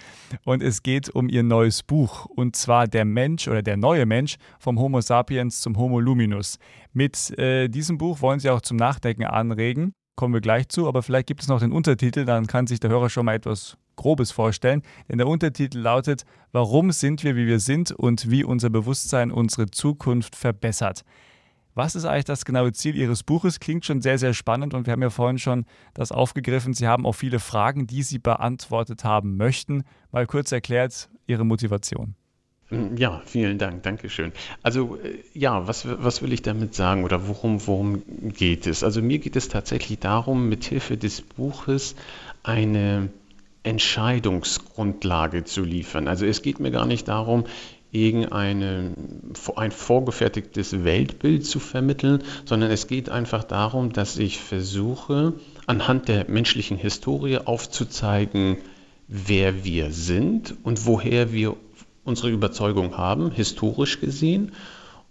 Und 0.44 0.60
es 0.60 0.82
geht 0.82 1.08
um 1.08 1.28
Ihr 1.28 1.44
neues 1.44 1.84
Buch. 1.84 2.26
Und 2.26 2.56
zwar 2.56 2.88
Der 2.88 3.04
Mensch 3.04 3.46
oder 3.46 3.62
der 3.62 3.76
neue 3.76 4.06
Mensch 4.06 4.38
vom 4.58 4.76
Homo 4.80 5.00
sapiens 5.00 5.60
zum 5.60 5.76
Homo 5.76 6.00
luminus. 6.00 6.58
Mit 6.92 7.30
äh, 7.38 7.68
diesem 7.68 7.96
Buch 7.96 8.20
wollen 8.22 8.40
Sie 8.40 8.50
auch 8.50 8.60
zum 8.60 8.76
Nachdenken 8.76 9.24
anregen 9.24 9.94
kommen 10.16 10.34
wir 10.34 10.40
gleich 10.40 10.68
zu, 10.68 10.88
aber 10.88 11.02
vielleicht 11.02 11.26
gibt 11.26 11.42
es 11.42 11.48
noch 11.48 11.60
den 11.60 11.72
Untertitel, 11.72 12.24
dann 12.24 12.46
kann 12.46 12.66
sich 12.66 12.80
der 12.80 12.90
Hörer 12.90 13.10
schon 13.10 13.26
mal 13.26 13.34
etwas 13.34 13.76
Grobes 13.96 14.30
vorstellen. 14.30 14.82
Denn 15.08 15.18
der 15.18 15.26
Untertitel 15.26 15.78
lautet, 15.78 16.24
warum 16.52 16.90
sind 16.90 17.22
wir, 17.22 17.36
wie 17.36 17.46
wir 17.46 17.60
sind 17.60 17.92
und 17.92 18.30
wie 18.30 18.42
unser 18.42 18.70
Bewusstsein 18.70 19.30
unsere 19.30 19.70
Zukunft 19.70 20.34
verbessert. 20.34 21.04
Was 21.74 21.94
ist 21.94 22.06
eigentlich 22.06 22.24
das 22.24 22.46
genaue 22.46 22.72
Ziel 22.72 22.96
Ihres 22.96 23.22
Buches? 23.22 23.60
Klingt 23.60 23.84
schon 23.84 24.00
sehr, 24.00 24.18
sehr 24.18 24.32
spannend 24.32 24.72
und 24.72 24.86
wir 24.86 24.92
haben 24.92 25.02
ja 25.02 25.10
vorhin 25.10 25.38
schon 25.38 25.66
das 25.92 26.10
aufgegriffen. 26.10 26.72
Sie 26.72 26.88
haben 26.88 27.04
auch 27.04 27.12
viele 27.12 27.38
Fragen, 27.38 27.86
die 27.86 28.02
Sie 28.02 28.18
beantwortet 28.18 29.04
haben 29.04 29.36
möchten. 29.36 29.84
Mal 30.10 30.26
kurz 30.26 30.52
erklärt 30.52 31.10
Ihre 31.26 31.44
Motivation. 31.44 32.14
Mm, 32.70 32.96
ja, 32.96 33.22
vielen 33.24 33.58
Dank, 33.58 33.82
Dankeschön. 33.82 34.32
Also 34.62 34.96
äh, 34.96 35.18
ja, 35.34 35.66
was, 35.68 35.86
was 35.86 36.22
will 36.22 36.32
ich 36.32 36.42
damit 36.42 36.74
sagen 36.74 37.04
oder 37.04 37.28
worum, 37.28 37.66
worum 37.66 38.02
geht 38.36 38.66
es? 38.66 38.82
Also 38.82 39.02
mir 39.02 39.18
geht 39.18 39.36
es 39.36 39.48
tatsächlich 39.48 39.98
darum, 40.00 40.48
mithilfe 40.48 40.96
des 40.96 41.22
Buches 41.22 41.94
eine 42.42 43.10
Entscheidungsgrundlage 43.62 45.44
zu 45.44 45.64
liefern. 45.64 46.08
Also 46.08 46.26
es 46.26 46.42
geht 46.42 46.60
mir 46.60 46.70
gar 46.70 46.86
nicht 46.86 47.08
darum, 47.08 47.44
irgendeine, 47.92 48.94
ein 49.56 49.70
vorgefertigtes 49.70 50.84
Weltbild 50.84 51.46
zu 51.46 51.60
vermitteln, 51.60 52.22
sondern 52.44 52.70
es 52.70 52.88
geht 52.88 53.08
einfach 53.08 53.44
darum, 53.44 53.92
dass 53.92 54.18
ich 54.18 54.38
versuche, 54.38 55.34
anhand 55.66 56.08
der 56.08 56.28
menschlichen 56.28 56.76
Historie 56.76 57.38
aufzuzeigen, 57.38 58.58
wer 59.08 59.64
wir 59.64 59.92
sind 59.92 60.54
und 60.62 60.84
woher 60.86 61.32
wir 61.32 61.56
unsere 62.06 62.30
Überzeugung 62.30 62.96
haben, 62.96 63.30
historisch 63.30 64.00
gesehen. 64.00 64.52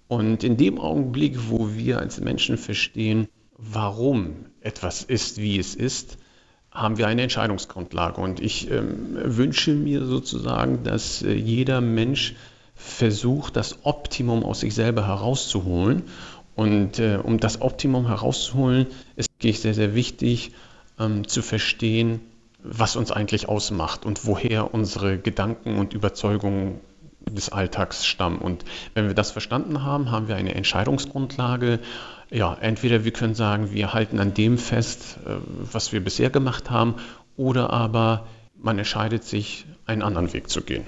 Und 0.08 0.44
in 0.44 0.58
dem 0.58 0.80
Augenblick, 0.80 1.50
wo 1.50 1.76
wir 1.76 2.00
als 2.00 2.20
Menschen 2.20 2.58
verstehen, 2.58 3.28
warum 3.58 4.46
etwas 4.62 5.04
ist, 5.04 5.38
wie 5.38 5.60
es 5.60 5.76
ist, 5.76 6.18
haben 6.72 6.98
wir 6.98 7.08
eine 7.08 7.24
Entscheidungsgrundlage. 7.24 8.20
Und 8.22 8.40
ich 8.40 8.70
ähm, 8.70 9.18
wünsche 9.24 9.74
mir 9.74 10.06
sozusagen, 10.06 10.84
dass 10.84 11.22
äh, 11.22 11.34
jeder 11.34 11.82
Mensch 11.82 12.36
versucht, 12.76 13.56
das 13.56 13.80
Optimum 13.84 14.44
aus 14.44 14.60
sich 14.60 14.74
selber 14.76 15.08
herauszuholen. 15.08 16.04
Und 16.56 17.00
äh, 17.00 17.20
um 17.22 17.40
das 17.40 17.62
Optimum 17.62 18.08
herauszuholen, 18.08 18.88
ist 19.16 19.30
es 19.44 19.62
sehr, 19.62 19.74
sehr 19.74 19.96
wichtig 19.96 20.52
ähm, 21.00 21.28
zu 21.28 21.42
verstehen, 21.42 22.22
was 22.68 22.96
uns 22.96 23.12
eigentlich 23.12 23.48
ausmacht 23.48 24.06
und 24.06 24.26
woher 24.26 24.74
unsere 24.74 25.18
Gedanken 25.18 25.78
und 25.78 25.94
Überzeugungen 25.94 26.82
des 27.22 27.50
Alltags 27.50 28.06
stammen. 28.06 28.40
Und 28.40 28.66
wenn 28.94 29.08
wir 29.08 29.14
das 29.14 29.32
verstanden 29.32 29.84
haben, 29.84 30.12
haben 30.12 30.28
wir 30.28 30.36
eine 30.36 30.56
Entscheidungsgrundlage. 30.56 31.80
Ja, 32.30 32.56
entweder 32.60 33.04
wir 33.04 33.12
können 33.12 33.36
sagen, 33.36 33.72
wir 33.72 33.94
halten 33.94 34.20
an 34.20 34.34
dem 34.34 34.58
fest, 34.58 35.18
äh, 35.26 35.36
was 35.72 35.92
wir 35.92 36.04
bisher 36.04 36.30
gemacht 36.30 36.70
haben, 36.70 36.96
oder 37.38 37.72
aber 37.72 38.28
man 38.58 38.78
entscheidet 38.78 39.24
sich, 39.24 39.66
einen 39.86 40.02
anderen 40.02 40.34
Weg 40.34 40.50
zu 40.50 40.62
gehen. 40.62 40.86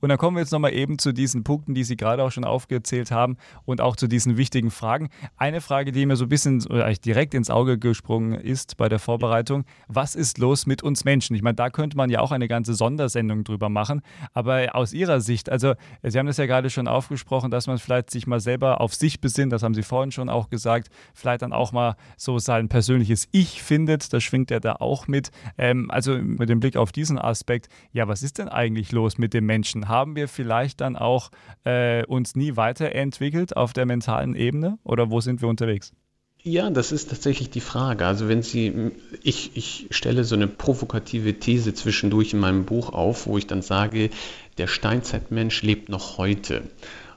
Und 0.00 0.10
dann 0.10 0.18
kommen 0.18 0.36
wir 0.36 0.42
jetzt 0.42 0.52
nochmal 0.52 0.74
eben 0.74 0.98
zu 0.98 1.12
diesen 1.12 1.42
Punkten, 1.42 1.74
die 1.74 1.82
Sie 1.82 1.96
gerade 1.96 2.22
auch 2.22 2.30
schon 2.30 2.44
aufgezählt 2.44 3.10
haben 3.10 3.36
und 3.64 3.80
auch 3.80 3.96
zu 3.96 4.06
diesen 4.06 4.36
wichtigen 4.36 4.70
Fragen. 4.70 5.08
Eine 5.36 5.60
Frage, 5.60 5.90
die 5.90 6.06
mir 6.06 6.14
so 6.14 6.26
ein 6.26 6.28
bisschen 6.28 6.64
oder 6.66 6.84
eigentlich 6.84 7.00
direkt 7.00 7.34
ins 7.34 7.50
Auge 7.50 7.78
gesprungen 7.78 8.34
ist 8.34 8.76
bei 8.76 8.88
der 8.88 9.00
Vorbereitung, 9.00 9.64
was 9.88 10.14
ist 10.14 10.38
los 10.38 10.66
mit 10.66 10.84
uns 10.84 11.04
Menschen? 11.04 11.34
Ich 11.34 11.42
meine, 11.42 11.56
da 11.56 11.68
könnte 11.70 11.96
man 11.96 12.10
ja 12.10 12.20
auch 12.20 12.30
eine 12.30 12.46
ganze 12.46 12.74
Sondersendung 12.74 13.42
drüber 13.42 13.68
machen, 13.68 14.02
aber 14.32 14.76
aus 14.76 14.92
Ihrer 14.92 15.20
Sicht, 15.20 15.50
also 15.50 15.74
Sie 16.04 16.18
haben 16.18 16.26
das 16.26 16.36
ja 16.36 16.46
gerade 16.46 16.70
schon 16.70 16.86
aufgesprochen, 16.86 17.50
dass 17.50 17.66
man 17.66 17.78
vielleicht 17.78 18.10
sich 18.10 18.28
mal 18.28 18.40
selber 18.40 18.80
auf 18.80 18.94
sich 18.94 19.20
besinnt, 19.20 19.52
das 19.52 19.64
haben 19.64 19.74
Sie 19.74 19.82
vorhin 19.82 20.12
schon 20.12 20.28
auch 20.28 20.48
gesagt, 20.48 20.90
vielleicht 21.12 21.42
dann 21.42 21.52
auch 21.52 21.72
mal 21.72 21.96
so 22.16 22.38
sein 22.38 22.68
persönliches 22.68 23.28
Ich 23.32 23.64
findet, 23.64 24.12
das 24.12 24.22
schwingt 24.22 24.50
ja 24.52 24.60
da 24.60 24.74
auch 24.74 25.08
mit. 25.08 25.30
Ähm, 25.56 25.90
also 25.90 26.18
mit 26.18 26.48
dem 26.48 26.60
Blick 26.60 26.76
auf 26.76 26.92
diesen 26.92 27.18
Aspekt, 27.18 27.68
ja, 27.92 28.06
was 28.06 28.22
ist 28.22 28.38
denn 28.38 28.48
eigentlich 28.48 28.92
los 28.92 29.18
mit 29.18 29.34
dem 29.34 29.46
Menschen? 29.46 29.87
Haben 29.88 30.16
wir 30.16 30.28
vielleicht 30.28 30.80
dann 30.80 30.96
auch 30.96 31.30
äh, 31.64 32.04
uns 32.06 32.36
nie 32.36 32.56
weiterentwickelt 32.56 33.56
auf 33.56 33.72
der 33.72 33.86
mentalen 33.86 34.34
Ebene 34.34 34.78
oder 34.84 35.10
wo 35.10 35.20
sind 35.20 35.42
wir 35.42 35.48
unterwegs? 35.48 35.92
Ja, 36.44 36.70
das 36.70 36.92
ist 36.92 37.10
tatsächlich 37.10 37.50
die 37.50 37.60
Frage. 37.60 38.06
Also 38.06 38.28
wenn 38.28 38.42
Sie, 38.42 38.92
ich, 39.22 39.50
ich 39.56 39.88
stelle 39.90 40.22
so 40.22 40.36
eine 40.36 40.46
provokative 40.46 41.34
These 41.34 41.74
zwischendurch 41.74 42.32
in 42.32 42.38
meinem 42.38 42.64
Buch 42.64 42.92
auf, 42.92 43.26
wo 43.26 43.36
ich 43.38 43.48
dann 43.48 43.60
sage, 43.60 44.10
der 44.56 44.68
Steinzeitmensch 44.68 45.62
lebt 45.62 45.88
noch 45.88 46.16
heute. 46.16 46.62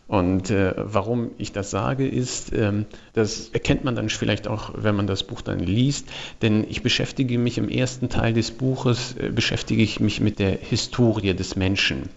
Und 0.08 0.50
äh, 0.50 0.74
warum 0.76 1.32
ich 1.38 1.54
das 1.54 1.72
sage, 1.72 2.06
ist, 2.06 2.52
ähm, 2.52 2.86
das 3.14 3.48
erkennt 3.50 3.86
man 3.86 3.96
dann 3.96 4.10
vielleicht 4.10 4.50
auch, 4.50 4.74
wenn 4.76 4.96
man 4.96 5.08
das 5.08 5.24
Buch 5.24 5.42
dann 5.42 5.60
liest, 5.60 6.10
denn 6.42 6.66
ich 6.70 6.84
beschäftige 6.84 7.38
mich 7.38 7.58
im 7.58 7.70
ersten 7.70 8.10
Teil 8.10 8.34
des 8.34 8.52
Buches, 8.52 9.16
äh, 9.18 9.30
beschäftige 9.30 9.82
ich 9.82 10.02
mich 10.02 10.20
mit 10.20 10.40
der 10.40 10.52
Historie 10.52 11.34
des 11.34 11.56
Menschen 11.56 12.10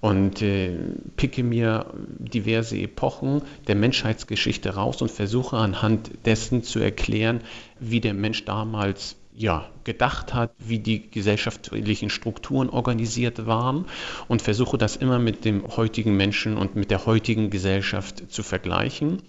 und 0.00 0.42
äh, 0.42 0.76
picke 1.16 1.42
mir 1.42 1.86
diverse 2.18 2.76
Epochen 2.76 3.42
der 3.66 3.74
Menschheitsgeschichte 3.74 4.74
raus 4.74 5.02
und 5.02 5.10
versuche 5.10 5.56
anhand 5.56 6.10
dessen 6.24 6.62
zu 6.62 6.78
erklären, 6.78 7.40
wie 7.80 8.00
der 8.00 8.14
Mensch 8.14 8.44
damals 8.44 9.16
ja, 9.38 9.68
gedacht 9.84 10.34
hat, 10.34 10.50
wie 10.58 10.80
die 10.80 11.08
gesellschaftlichen 11.08 12.10
Strukturen 12.10 12.68
organisiert 12.68 13.46
waren 13.46 13.86
und 14.26 14.42
versuche 14.42 14.76
das 14.78 14.96
immer 14.96 15.20
mit 15.20 15.44
dem 15.44 15.64
heutigen 15.76 16.16
Menschen 16.16 16.56
und 16.56 16.74
mit 16.74 16.90
der 16.90 17.06
heutigen 17.06 17.48
Gesellschaft 17.48 18.32
zu 18.32 18.42
vergleichen. 18.42 19.22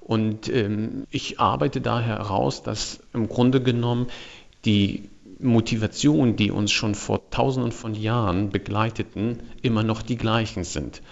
Und 0.00 0.48
ähm, 0.48 1.04
ich 1.10 1.40
arbeite 1.40 1.80
daher 1.80 2.18
heraus, 2.18 2.62
dass 2.62 3.00
im 3.12 3.28
Grunde 3.28 3.60
genommen 3.60 4.06
die 4.64 5.08
Motivationen, 5.42 6.36
die 6.36 6.50
uns 6.50 6.72
schon 6.72 6.94
vor 6.94 7.30
tausenden 7.30 7.72
von 7.72 7.94
Jahren 7.94 8.50
begleiteten, 8.50 9.42
immer 9.62 9.82
noch 9.82 10.02
die 10.02 10.16
gleichen 10.16 10.64
sind. 10.64 11.02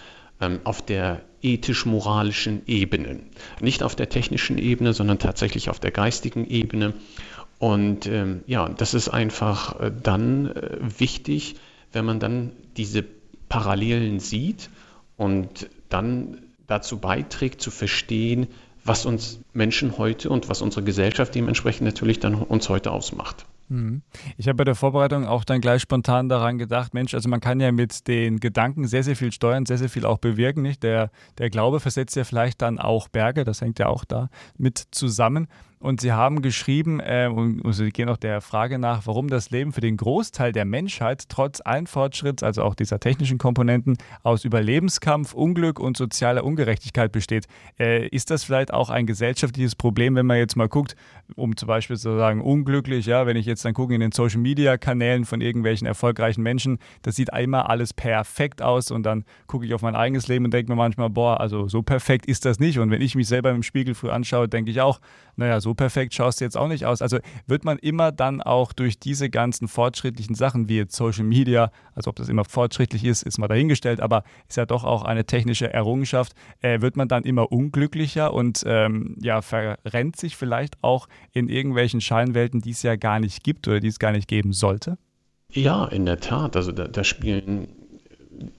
Ähm, 0.41 0.59
auf 0.63 0.81
der 0.81 1.21
ethisch-moralischen 1.41 2.61
Ebene. 2.65 3.19
Nicht 3.61 3.83
auf 3.83 3.95
der 3.95 4.09
technischen 4.09 4.57
Ebene, 4.57 4.93
sondern 4.93 5.19
tatsächlich 5.19 5.69
auf 5.69 5.79
der 5.79 5.91
geistigen 5.91 6.45
Ebene. 6.45 6.93
Und 7.57 8.07
ähm, 8.07 8.41
ja, 8.47 8.69
das 8.69 8.93
ist 8.93 9.09
einfach 9.09 9.79
äh, 9.79 9.91
dann 9.91 10.47
äh, 10.47 10.77
wichtig, 10.97 11.55
wenn 11.91 12.05
man 12.05 12.19
dann 12.19 12.51
diese 12.77 13.03
Parallelen 13.49 14.19
sieht 14.19 14.69
und 15.17 15.69
dann 15.89 16.37
dazu 16.67 16.99
beiträgt 16.99 17.61
zu 17.61 17.71
verstehen, 17.71 18.47
was 18.85 19.05
uns 19.05 19.39
Menschen 19.53 19.97
heute 19.97 20.29
und 20.29 20.49
was 20.49 20.61
unsere 20.61 20.83
Gesellschaft 20.83 21.35
dementsprechend 21.35 21.85
natürlich 21.85 22.19
dann 22.19 22.35
uns 22.35 22.69
heute 22.69 22.91
ausmacht. 22.91 23.45
Mhm. 23.69 24.01
Ich 24.37 24.47
habe 24.47 24.57
bei 24.57 24.63
der 24.63 24.75
Vorbereitung 24.75 25.25
auch 25.25 25.43
dann 25.43 25.61
gleich 25.61 25.81
spontan 25.81 26.27
daran 26.27 26.57
gedacht, 26.57 26.93
Mensch, 26.93 27.13
also 27.13 27.29
man 27.29 27.39
kann 27.39 27.59
ja 27.59 27.71
mit 27.71 28.07
den 28.07 28.39
Gedanken 28.39 28.87
sehr, 28.87 29.03
sehr 29.03 29.15
viel 29.15 29.31
steuern, 29.31 29.65
sehr, 29.65 29.77
sehr 29.77 29.89
viel 29.89 30.05
auch 30.05 30.17
bewirken. 30.17 30.61
Nicht? 30.61 30.83
Der, 30.83 31.11
der 31.37 31.49
Glaube 31.49 31.79
versetzt 31.79 32.15
ja 32.15 32.23
vielleicht 32.23 32.61
dann 32.61 32.79
auch 32.79 33.07
Berge, 33.07 33.43
das 33.43 33.61
hängt 33.61 33.79
ja 33.79 33.87
auch 33.87 34.03
da 34.05 34.29
mit 34.57 34.83
zusammen. 34.91 35.47
Und 35.81 36.01
sie 36.01 36.11
haben 36.11 36.41
geschrieben, 36.41 36.99
äh, 36.99 37.29
und, 37.33 37.61
sie 37.71 37.89
gehen 37.91 38.09
auch 38.09 38.17
der 38.17 38.41
Frage 38.41 38.79
nach, 38.79 39.07
warum 39.07 39.29
das 39.29 39.49
Leben 39.49 39.71
für 39.71 39.79
den 39.79 39.95
Großteil 39.95 40.51
der 40.51 40.65
Menschheit 40.65 41.29
trotz 41.29 41.61
allen 41.63 41.87
Fortschritts, 41.87 42.43
also 42.43 42.63
auch 42.63 42.75
dieser 42.75 42.99
technischen 42.99 43.37
Komponenten, 43.37 43.97
aus 44.21 44.43
Überlebenskampf, 44.43 45.33
Unglück 45.33 45.79
und 45.79 45.95
sozialer 45.95 46.43
Ungerechtigkeit 46.43 47.13
besteht. 47.13 47.47
Äh, 47.79 48.07
ist 48.09 48.29
das 48.29 48.43
vielleicht 48.43 48.73
auch 48.73 48.89
ein 48.89 49.05
gesellschaftliches 49.05 49.75
Problem, 49.75 50.15
wenn 50.15 50.25
man 50.25 50.37
jetzt 50.37 50.57
mal 50.57 50.67
guckt, 50.67 50.97
um 51.35 51.55
zum 51.55 51.67
Beispiel 51.67 51.95
zu 51.95 52.17
sagen, 52.17 52.41
unglücklich, 52.41 53.05
ja, 53.05 53.25
wenn 53.25 53.37
ich 53.37 53.45
jetzt 53.45 53.63
dann 53.63 53.73
gucke 53.73 53.93
in 53.93 54.01
den 54.01 54.11
Social 54.11 54.41
Media 54.41 54.77
Kanälen 54.77 55.23
von 55.23 55.39
irgendwelchen 55.39 55.87
erfolgreichen 55.87 56.43
Menschen, 56.43 56.79
das 57.03 57.15
sieht 57.15 57.31
einmal 57.31 57.63
alles 57.63 57.93
perfekt 57.93 58.61
aus 58.61 58.91
und 58.91 59.03
dann 59.03 59.23
gucke 59.47 59.65
ich 59.65 59.73
auf 59.73 59.81
mein 59.81 59.95
eigenes 59.95 60.27
Leben 60.27 60.43
und 60.43 60.53
denke 60.53 60.69
mir 60.73 60.75
manchmal, 60.75 61.09
boah, 61.09 61.39
also 61.39 61.69
so 61.69 61.83
perfekt 61.83 62.25
ist 62.25 62.43
das 62.43 62.59
nicht. 62.59 62.79
Und 62.79 62.91
wenn 62.91 63.01
ich 63.01 63.15
mich 63.15 63.29
selber 63.29 63.51
im 63.51 63.63
Spiegel 63.63 63.95
früh 63.95 64.09
anschaue, 64.09 64.49
denke 64.49 64.71
ich 64.71 64.81
auch, 64.81 64.99
naja, 65.37 65.61
so 65.61 65.68
perfekt 65.73 66.13
schaust 66.13 66.39
du 66.39 66.45
jetzt 66.45 66.57
auch 66.57 66.67
nicht 66.67 66.85
aus. 66.85 67.01
Also 67.01 67.19
wird 67.47 67.63
man 67.63 67.77
immer 67.79 68.11
dann 68.11 68.41
auch 68.41 68.73
durch 68.73 68.99
diese 68.99 69.29
ganzen 69.29 69.67
fortschrittlichen 69.67 70.35
Sachen 70.35 70.69
wie 70.69 70.77
jetzt 70.77 70.95
Social 70.95 71.23
Media, 71.23 71.71
also 71.95 72.09
ob 72.09 72.15
das 72.15 72.29
immer 72.29 72.45
fortschrittlich 72.45 73.03
ist, 73.03 73.23
ist 73.23 73.37
mal 73.37 73.47
dahingestellt, 73.47 73.99
aber 73.99 74.23
ist 74.47 74.57
ja 74.57 74.65
doch 74.65 74.83
auch 74.83 75.03
eine 75.03 75.25
technische 75.25 75.71
Errungenschaft, 75.71 76.33
äh, 76.61 76.81
wird 76.81 76.97
man 76.97 77.07
dann 77.07 77.23
immer 77.23 77.51
unglücklicher 77.51 78.33
und 78.33 78.63
ähm, 78.65 79.15
ja, 79.19 79.41
verrennt 79.41 80.15
sich 80.15 80.35
vielleicht 80.35 80.83
auch 80.83 81.07
in 81.31 81.49
irgendwelchen 81.49 82.01
Scheinwelten, 82.01 82.61
die 82.61 82.71
es 82.71 82.83
ja 82.83 82.95
gar 82.95 83.19
nicht 83.19 83.43
gibt 83.43 83.67
oder 83.67 83.79
die 83.79 83.87
es 83.87 83.99
gar 83.99 84.11
nicht 84.11 84.27
geben 84.27 84.53
sollte? 84.53 84.97
Ja, 85.51 85.85
in 85.85 86.05
der 86.05 86.19
Tat. 86.19 86.55
Also 86.55 86.71
da, 86.71 86.87
da 86.87 87.03
spielen 87.03 87.69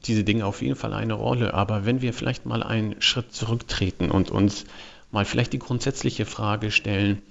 diese 0.05 0.25
Dinge 0.25 0.45
auf 0.45 0.63
jeden 0.63 0.77
Fall 0.77 0.93
eine 0.93 1.15
Rolle. 1.15 1.55
Aber 1.55 1.87
wenn 1.87 2.03
wir 2.03 2.13
vielleicht 2.13 2.47
mal 2.47 2.63
einen 2.63 3.01
Schritt 3.01 3.33
zurücktreten 3.33 4.11
und 4.11 4.31
uns 4.31 4.65
mal 5.11 5.25
vielleicht 5.25 5.53
die 5.53 5.59
grundsätzliche 5.59 6.27
Frage 6.27 6.71
stellen, 6.71 7.23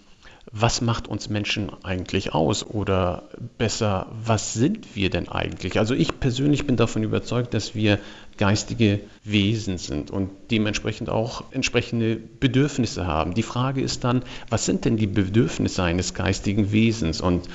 was 0.52 0.82
macht 0.82 1.08
uns 1.08 1.30
Menschen 1.30 1.72
eigentlich 1.84 2.34
aus? 2.34 2.66
Oder 2.66 3.30
besser, 3.58 4.08
was 4.12 4.54
sind 4.54 4.96
wir 4.96 5.10
denn 5.10 5.30
eigentlich? 5.30 5.78
Also 5.78 5.94
ich 5.94 6.20
persönlich 6.20 6.66
bin 6.66 6.76
davon 6.76 7.04
überzeugt, 7.04 7.54
dass 7.54 7.76
wir 7.76 8.00
geistige 8.38 9.02
Wesen 9.24 9.78
sind 9.78 10.10
und 10.10 10.32
dementsprechend 10.50 11.10
auch 11.10 11.44
entsprechende 11.52 12.16
Bedürfnisse 12.16 13.06
haben. 13.06 13.34
Die 13.34 13.44
Frage 13.44 13.82
ist 13.82 14.04
dann, 14.04 14.24
was 14.50 14.66
sind 14.66 14.86
denn 14.86 14.98
die 14.98 15.08
Bedürfnisse 15.08 15.84
eines 15.84 16.14
geistigen 16.14 16.72
Wesens? 16.72 17.22
Und 17.22 17.48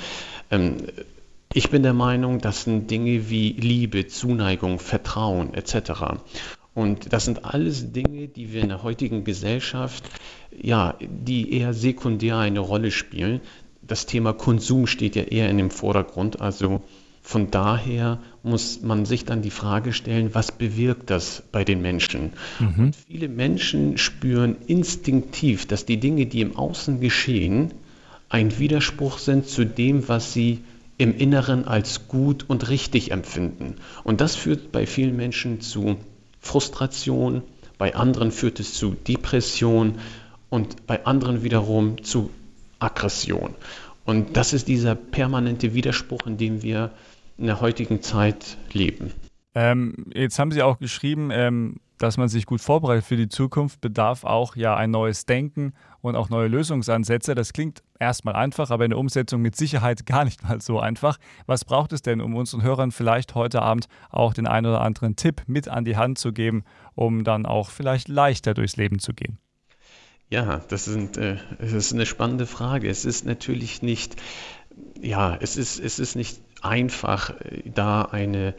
ähm, 0.51 0.77
ich 1.53 1.71
bin 1.71 1.83
der 1.83 1.95
Meinung, 1.95 2.41
das 2.41 2.65
sind 2.65 2.91
Dinge 2.91 3.29
wie 3.29 3.53
Liebe, 3.53 4.07
Zuneigung, 4.07 4.79
Vertrauen 4.79 5.55
etc. 5.55 6.21
Und 6.75 7.13
das 7.13 7.25
sind 7.25 7.45
alles 7.45 7.93
Dinge, 7.93 8.27
die 8.27 8.53
wir 8.53 8.63
in 8.63 8.69
der 8.69 8.83
heutigen 8.83 9.23
Gesellschaft, 9.25 10.05
ja, 10.51 10.97
die 11.01 11.53
eher 11.53 11.73
sekundär 11.73 12.39
eine 12.39 12.61
Rolle 12.61 12.91
spielen. 12.91 13.41
Das 13.81 14.07
Thema 14.07 14.33
Konsum 14.33 14.87
steht 14.87 15.15
ja 15.15 15.23
eher 15.23 15.49
in 15.49 15.59
dem 15.59 15.71
Vordergrund. 15.71 16.41
Also 16.41 16.83
von 17.23 17.51
daher 17.51 18.21
muss 18.43 18.83
man 18.83 19.07
sich 19.07 19.25
dann 19.25 19.41
die 19.41 19.51
Frage 19.51 19.93
stellen, 19.93 20.35
was 20.35 20.53
bewirkt 20.53 21.11
das 21.11 21.43
bei 21.53 21.65
den 21.65 21.81
Menschen? 21.81 22.33
Mhm. 22.59 22.87
Und 22.87 22.97
viele 22.97 23.29
Menschen 23.29 23.97
spüren 23.97 24.57
instinktiv, 24.67 25.67
dass 25.67 25.87
die 25.87 25.99
Dinge, 25.99 26.27
die 26.27 26.41
im 26.41 26.57
Außen 26.57 27.01
geschehen, 27.01 27.73
ein 28.29 28.59
Widerspruch 28.59 29.19
sind 29.19 29.47
zu 29.47 29.65
dem, 29.65 30.09
was 30.09 30.33
sie 30.33 30.65
im 30.99 31.17
Inneren 31.17 31.67
als 31.67 32.09
gut 32.09 32.45
und 32.49 32.69
richtig 32.69 33.11
empfinden. 33.11 33.77
Und 34.03 34.21
das 34.21 34.37
führt 34.37 34.73
bei 34.73 34.87
vielen 34.87 35.17
Menschen 35.17 35.61
zu 35.61 35.97
Frustration, 36.45 37.43
bei 37.79 37.95
anderen 37.95 38.31
führt 38.31 38.61
es 38.61 38.75
zu 38.75 38.91
Depression 38.91 39.99
und 40.51 40.87
bei 40.87 41.05
anderen 41.07 41.43
wiederum 41.43 42.05
zu 42.05 42.31
Aggression. 42.79 43.55
Und 44.05 44.37
das 44.37 44.53
ist 44.53 44.69
dieser 44.69 44.95
permanente 44.95 45.75
Widerspruch, 45.75 46.27
in 46.27 46.37
dem 46.37 46.63
wir 46.63 46.91
in 47.39 47.47
der 47.47 47.61
heutigen 47.61 48.03
Zeit 48.03 48.59
leben. 48.73 49.13
Ähm, 49.55 50.07
jetzt 50.15 50.39
haben 50.39 50.53
Sie 50.53 50.63
auch 50.63 50.79
geschrieben, 50.79 51.31
ähm, 51.33 51.77
dass 51.99 52.17
man 52.17 52.29
sich 52.29 52.47
gut 52.47 52.61
vorbereitet 52.61 53.05
für 53.05 53.17
die 53.17 53.29
Zukunft, 53.29 53.81
bedarf 53.81 54.25
auch 54.25 54.57
ja 54.57 54.77
ein 54.77 54.91
neues 54.91 55.27
Denken 55.27 55.75
und 56.01 56.17
auch 56.17 56.29
neue 56.29 56.49
Lösungsansätze. 56.49 57.35
Das 57.35 57.53
klingt 57.53 57.83
erstmal 57.99 58.35
einfach, 58.35 58.71
aber 58.71 58.85
in 58.85 58.91
der 58.91 58.99
Umsetzung 58.99 59.41
mit 59.41 59.57
Sicherheit 59.57 60.07
gar 60.07 60.25
nicht 60.25 60.43
mal 60.43 60.61
so 60.61 60.81
einfach. 60.81 61.19
Was 61.47 61.65
braucht 61.65 61.93
es 61.93 62.03
denn, 62.03 62.21
um 62.21 62.35
unseren 62.35 62.63
Hörern 62.63 62.91
vielleicht 62.91 63.35
heute 63.35 63.63
Abend 63.63 63.89
auch 64.11 64.35
den 64.35 64.47
einen 64.47 64.67
oder 64.67 64.81
anderen 64.81 65.17
Tipp 65.17 65.43
mit 65.47 65.69
an 65.69 65.85
die 65.85 65.97
Hand 65.97 66.19
zu 66.19 66.33
geben, 66.33 66.65
um 66.95 67.25
dann 67.25 67.47
auch 67.47 67.71
vielleicht 67.71 68.09
leichter 68.09 68.55
durchs 68.55 68.77
Leben 68.77 68.99
zu 68.99 69.13
gehen? 69.13 69.39
Ja, 70.31 70.63
das, 70.69 70.87
sind, 70.87 71.17
äh, 71.17 71.37
das 71.59 71.73
ist 71.73 71.93
eine 71.93 72.07
spannende 72.07 72.47
Frage. 72.47 72.89
Es 72.89 73.05
ist 73.05 73.25
natürlich 73.25 73.83
nicht, 73.83 74.17
ja, 75.01 75.37
es 75.41 75.57
ist, 75.57 75.79
es 75.79 75.99
ist 75.99 76.17
nicht 76.17 76.41
einfach, 76.63 77.31
äh, 77.41 77.63
da 77.73 78.03
eine 78.03 78.55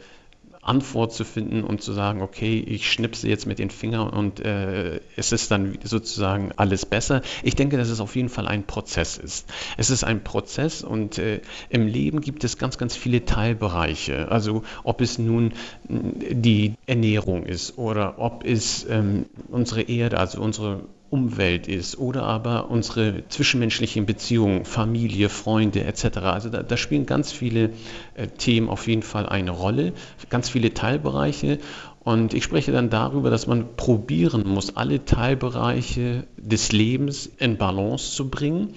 Antwort 0.66 1.12
zu 1.12 1.24
finden 1.24 1.64
und 1.64 1.82
zu 1.82 1.92
sagen, 1.92 2.22
okay, 2.22 2.58
ich 2.58 2.90
schnipse 2.90 3.28
jetzt 3.28 3.46
mit 3.46 3.58
den 3.58 3.70
Fingern 3.70 4.10
und 4.10 4.40
äh, 4.40 5.00
es 5.16 5.32
ist 5.32 5.50
dann 5.50 5.78
sozusagen 5.84 6.52
alles 6.56 6.86
besser. 6.86 7.22
Ich 7.42 7.54
denke, 7.54 7.76
dass 7.76 7.88
es 7.88 8.00
auf 8.00 8.16
jeden 8.16 8.28
Fall 8.28 8.48
ein 8.48 8.64
Prozess 8.64 9.16
ist. 9.16 9.48
Es 9.76 9.90
ist 9.90 10.04
ein 10.04 10.24
Prozess 10.24 10.82
und 10.82 11.18
äh, 11.18 11.40
im 11.68 11.86
Leben 11.86 12.20
gibt 12.20 12.44
es 12.44 12.58
ganz, 12.58 12.78
ganz 12.78 12.96
viele 12.96 13.24
Teilbereiche. 13.24 14.30
Also 14.30 14.62
ob 14.84 15.00
es 15.00 15.18
nun 15.18 15.52
die 15.88 16.74
Ernährung 16.86 17.44
ist 17.44 17.78
oder 17.78 18.18
ob 18.18 18.44
es 18.44 18.86
ähm, 18.88 19.26
unsere 19.48 19.82
Erde, 19.82 20.18
also 20.18 20.40
unsere 20.40 20.82
Umwelt 21.10 21.68
ist 21.68 21.98
oder 21.98 22.24
aber 22.24 22.70
unsere 22.70 23.22
zwischenmenschlichen 23.28 24.06
Beziehungen, 24.06 24.64
Familie, 24.64 25.28
Freunde 25.28 25.84
etc. 25.84 26.18
Also 26.18 26.48
da, 26.48 26.62
da 26.62 26.76
spielen 26.76 27.06
ganz 27.06 27.32
viele 27.32 27.70
äh, 28.14 28.26
Themen 28.26 28.68
auf 28.68 28.88
jeden 28.88 29.02
Fall 29.02 29.26
eine 29.26 29.50
Rolle, 29.50 29.92
ganz 30.30 30.48
viele 30.48 30.74
Teilbereiche. 30.74 31.58
Und 32.00 32.34
ich 32.34 32.44
spreche 32.44 32.72
dann 32.72 32.90
darüber, 32.90 33.30
dass 33.30 33.46
man 33.46 33.76
probieren 33.76 34.46
muss, 34.46 34.76
alle 34.76 35.04
Teilbereiche 35.04 36.26
des 36.36 36.72
Lebens 36.72 37.30
in 37.38 37.56
Balance 37.56 38.14
zu 38.14 38.28
bringen, 38.28 38.74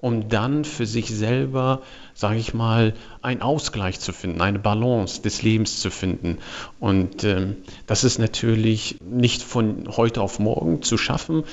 um 0.00 0.28
dann 0.30 0.64
für 0.64 0.86
sich 0.86 1.08
selber, 1.14 1.82
sage 2.14 2.38
ich 2.38 2.54
mal, 2.54 2.94
einen 3.20 3.42
Ausgleich 3.42 4.00
zu 4.00 4.12
finden, 4.12 4.40
eine 4.40 4.58
Balance 4.58 5.20
des 5.20 5.42
Lebens 5.42 5.80
zu 5.80 5.90
finden. 5.90 6.38
Und 6.78 7.24
ähm, 7.24 7.56
das 7.86 8.02
ist 8.04 8.18
natürlich 8.18 8.96
nicht 9.04 9.42
von 9.42 9.88
heute 9.96 10.22
auf 10.22 10.38
morgen 10.38 10.82
zu 10.82 10.96
schaffen, 10.96 11.44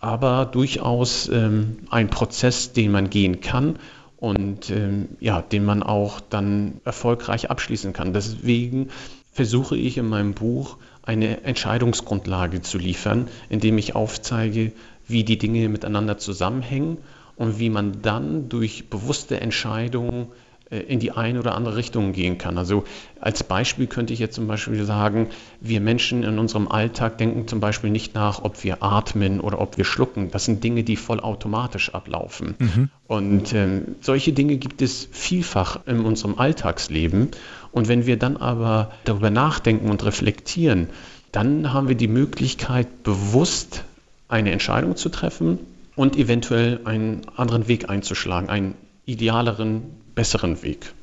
aber 0.00 0.46
durchaus 0.46 1.28
ähm, 1.28 1.78
ein 1.90 2.10
Prozess, 2.10 2.72
den 2.72 2.90
man 2.90 3.08
gehen 3.08 3.40
kann 3.40 3.78
und 4.16 4.70
ähm, 4.70 5.10
ja, 5.20 5.40
den 5.40 5.64
man 5.64 5.84
auch 5.84 6.18
dann 6.20 6.80
erfolgreich 6.84 7.50
abschließen 7.50 7.92
kann. 7.92 8.12
Deswegen 8.12 8.88
versuche 9.30 9.76
ich 9.76 9.96
in 9.96 10.08
meinem 10.08 10.34
Buch 10.34 10.76
eine 11.04 11.44
Entscheidungsgrundlage 11.44 12.62
zu 12.62 12.78
liefern, 12.78 13.28
indem 13.48 13.78
ich 13.78 13.94
aufzeige, 13.94 14.72
wie 15.06 15.22
die 15.22 15.38
Dinge 15.38 15.68
miteinander 15.68 16.18
zusammenhängen 16.18 16.98
und 17.36 17.58
wie 17.58 17.70
man 17.70 18.02
dann 18.02 18.48
durch 18.48 18.88
bewusste 18.88 19.40
Entscheidungen 19.40 20.28
äh, 20.72 20.80
in 20.80 20.98
die 20.98 21.12
eine 21.12 21.38
oder 21.38 21.54
andere 21.54 21.76
Richtung 21.76 22.12
gehen 22.12 22.38
kann. 22.38 22.56
Also 22.56 22.84
als 23.20 23.44
Beispiel 23.44 23.86
könnte 23.86 24.12
ich 24.12 24.18
jetzt 24.18 24.34
zum 24.34 24.46
Beispiel 24.46 24.84
sagen, 24.84 25.28
wir 25.60 25.80
Menschen 25.80 26.22
in 26.22 26.38
unserem 26.38 26.66
Alltag 26.66 27.18
denken 27.18 27.46
zum 27.46 27.60
Beispiel 27.60 27.90
nicht 27.90 28.14
nach, 28.14 28.42
ob 28.42 28.64
wir 28.64 28.82
atmen 28.82 29.40
oder 29.40 29.60
ob 29.60 29.76
wir 29.76 29.84
schlucken. 29.84 30.30
Das 30.30 30.46
sind 30.46 30.64
Dinge, 30.64 30.82
die 30.82 30.96
vollautomatisch 30.96 31.94
ablaufen. 31.94 32.54
Mhm. 32.58 32.90
Und 33.06 33.52
äh, 33.52 33.82
solche 34.00 34.32
Dinge 34.32 34.56
gibt 34.56 34.80
es 34.80 35.08
vielfach 35.12 35.80
in 35.86 36.00
unserem 36.00 36.38
Alltagsleben. 36.38 37.28
Und 37.70 37.88
wenn 37.88 38.06
wir 38.06 38.16
dann 38.16 38.38
aber 38.38 38.92
darüber 39.04 39.30
nachdenken 39.30 39.90
und 39.90 40.04
reflektieren, 40.04 40.88
dann 41.32 41.72
haben 41.72 41.88
wir 41.88 41.96
die 41.96 42.08
Möglichkeit, 42.08 43.02
bewusst 43.02 43.84
eine 44.28 44.52
Entscheidung 44.52 44.96
zu 44.96 45.10
treffen 45.10 45.58
und 45.96 46.16
eventuell 46.16 46.80
einen 46.84 47.22
anderen 47.36 47.68
Weg 47.68 47.90
einzuschlagen, 47.90 48.48
einen 48.48 48.74
idealeren, 49.04 49.82
besseren 50.14 50.62
Weg. 50.62 50.94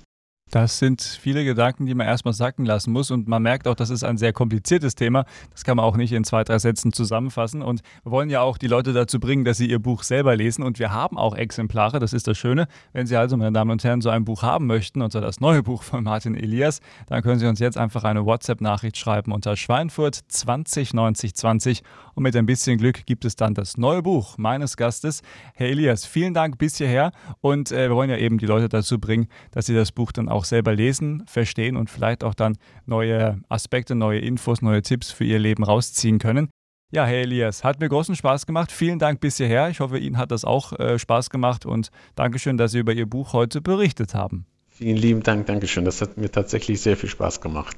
Das 0.51 0.79
sind 0.79 1.01
viele 1.03 1.45
Gedanken, 1.45 1.85
die 1.85 1.93
man 1.93 2.07
erstmal 2.07 2.33
sacken 2.33 2.65
lassen 2.65 2.91
muss. 2.91 3.11
Und 3.11 3.27
man 3.27 3.43
merkt 3.43 3.67
auch, 3.67 3.75
das 3.75 3.91
ist 3.91 4.03
ein 4.03 4.17
sehr 4.17 4.33
kompliziertes 4.33 4.95
Thema. 4.95 5.25
Das 5.51 5.63
kann 5.63 5.77
man 5.77 5.85
auch 5.85 5.95
nicht 5.95 6.11
in 6.11 6.23
zwei, 6.23 6.43
drei 6.43 6.57
Sätzen 6.57 6.91
zusammenfassen. 6.91 7.61
Und 7.61 7.81
wir 8.03 8.11
wollen 8.11 8.29
ja 8.29 8.41
auch 8.41 8.57
die 8.57 8.67
Leute 8.67 8.93
dazu 8.93 9.19
bringen, 9.19 9.45
dass 9.45 9.57
sie 9.57 9.69
ihr 9.69 9.79
Buch 9.79 10.01
selber 10.01 10.35
lesen. 10.35 10.63
Und 10.63 10.79
wir 10.79 10.91
haben 10.91 11.17
auch 11.17 11.35
Exemplare. 11.35 11.99
Das 11.99 12.13
ist 12.13 12.27
das 12.27 12.37
Schöne. 12.37 12.67
Wenn 12.93 13.05
Sie 13.05 13.15
also, 13.15 13.37
meine 13.37 13.51
Damen 13.51 13.71
und 13.71 13.83
Herren, 13.83 14.01
so 14.01 14.09
ein 14.09 14.25
Buch 14.25 14.41
haben 14.41 14.65
möchten, 14.65 15.01
und 15.01 15.11
zwar 15.11 15.21
das 15.21 15.39
neue 15.39 15.61
Buch 15.61 15.83
von 15.83 16.03
Martin 16.03 16.35
Elias, 16.35 16.79
dann 17.07 17.21
können 17.21 17.39
Sie 17.39 17.47
uns 17.47 17.59
jetzt 17.59 17.77
einfach 17.77 18.03
eine 18.03 18.25
WhatsApp-Nachricht 18.25 18.97
schreiben 18.97 19.31
unter 19.31 19.55
Schweinfurt 19.55 20.15
209020. 20.27 21.83
Und 22.19 22.23
mit 22.23 22.35
ein 22.35 22.45
bisschen 22.45 22.77
Glück 22.77 23.05
gibt 23.05 23.23
es 23.23 23.37
dann 23.37 23.53
das 23.53 23.77
neue 23.77 24.01
Buch 24.01 24.37
meines 24.37 24.75
Gastes. 24.75 25.21
Herr 25.53 25.69
Elias, 25.69 26.05
vielen 26.05 26.33
Dank 26.33 26.57
bis 26.57 26.75
hierher. 26.75 27.13
Und 27.39 27.71
äh, 27.71 27.87
wir 27.87 27.95
wollen 27.95 28.09
ja 28.09 28.17
eben 28.17 28.39
die 28.39 28.45
Leute 28.45 28.67
dazu 28.67 28.99
bringen, 28.99 29.29
dass 29.51 29.67
sie 29.67 29.73
das 29.73 29.93
Buch 29.93 30.11
dann 30.11 30.27
auch 30.27 30.43
selber 30.43 30.75
lesen, 30.75 31.23
verstehen 31.27 31.77
und 31.77 31.89
vielleicht 31.89 32.25
auch 32.25 32.33
dann 32.33 32.57
neue 32.85 33.39
Aspekte, 33.47 33.95
neue 33.95 34.19
Infos, 34.19 34.61
neue 34.61 34.81
Tipps 34.81 35.11
für 35.11 35.23
ihr 35.23 35.39
Leben 35.39 35.63
rausziehen 35.63 36.19
können. 36.19 36.49
Ja, 36.91 37.05
Herr 37.05 37.21
Elias, 37.21 37.63
hat 37.63 37.79
mir 37.79 37.87
großen 37.87 38.17
Spaß 38.17 38.45
gemacht. 38.45 38.73
Vielen 38.73 38.99
Dank 38.99 39.21
bis 39.21 39.37
hierher. 39.37 39.69
Ich 39.69 39.79
hoffe, 39.79 39.97
Ihnen 39.97 40.17
hat 40.17 40.31
das 40.31 40.43
auch 40.43 40.77
äh, 40.77 40.99
Spaß 40.99 41.29
gemacht 41.29 41.65
und 41.65 41.87
Dankeschön, 42.15 42.57
dass 42.57 42.73
Sie 42.73 42.79
über 42.79 42.91
Ihr 42.91 43.05
Buch 43.05 43.31
heute 43.31 43.61
berichtet 43.61 44.13
haben. 44.13 44.45
Vielen 44.67 44.97
lieben 44.97 45.23
Dank, 45.23 45.45
Dankeschön. 45.45 45.85
Das 45.85 46.01
hat 46.01 46.17
mir 46.17 46.29
tatsächlich 46.29 46.81
sehr 46.81 46.97
viel 46.97 47.07
Spaß 47.07 47.39
gemacht. 47.39 47.77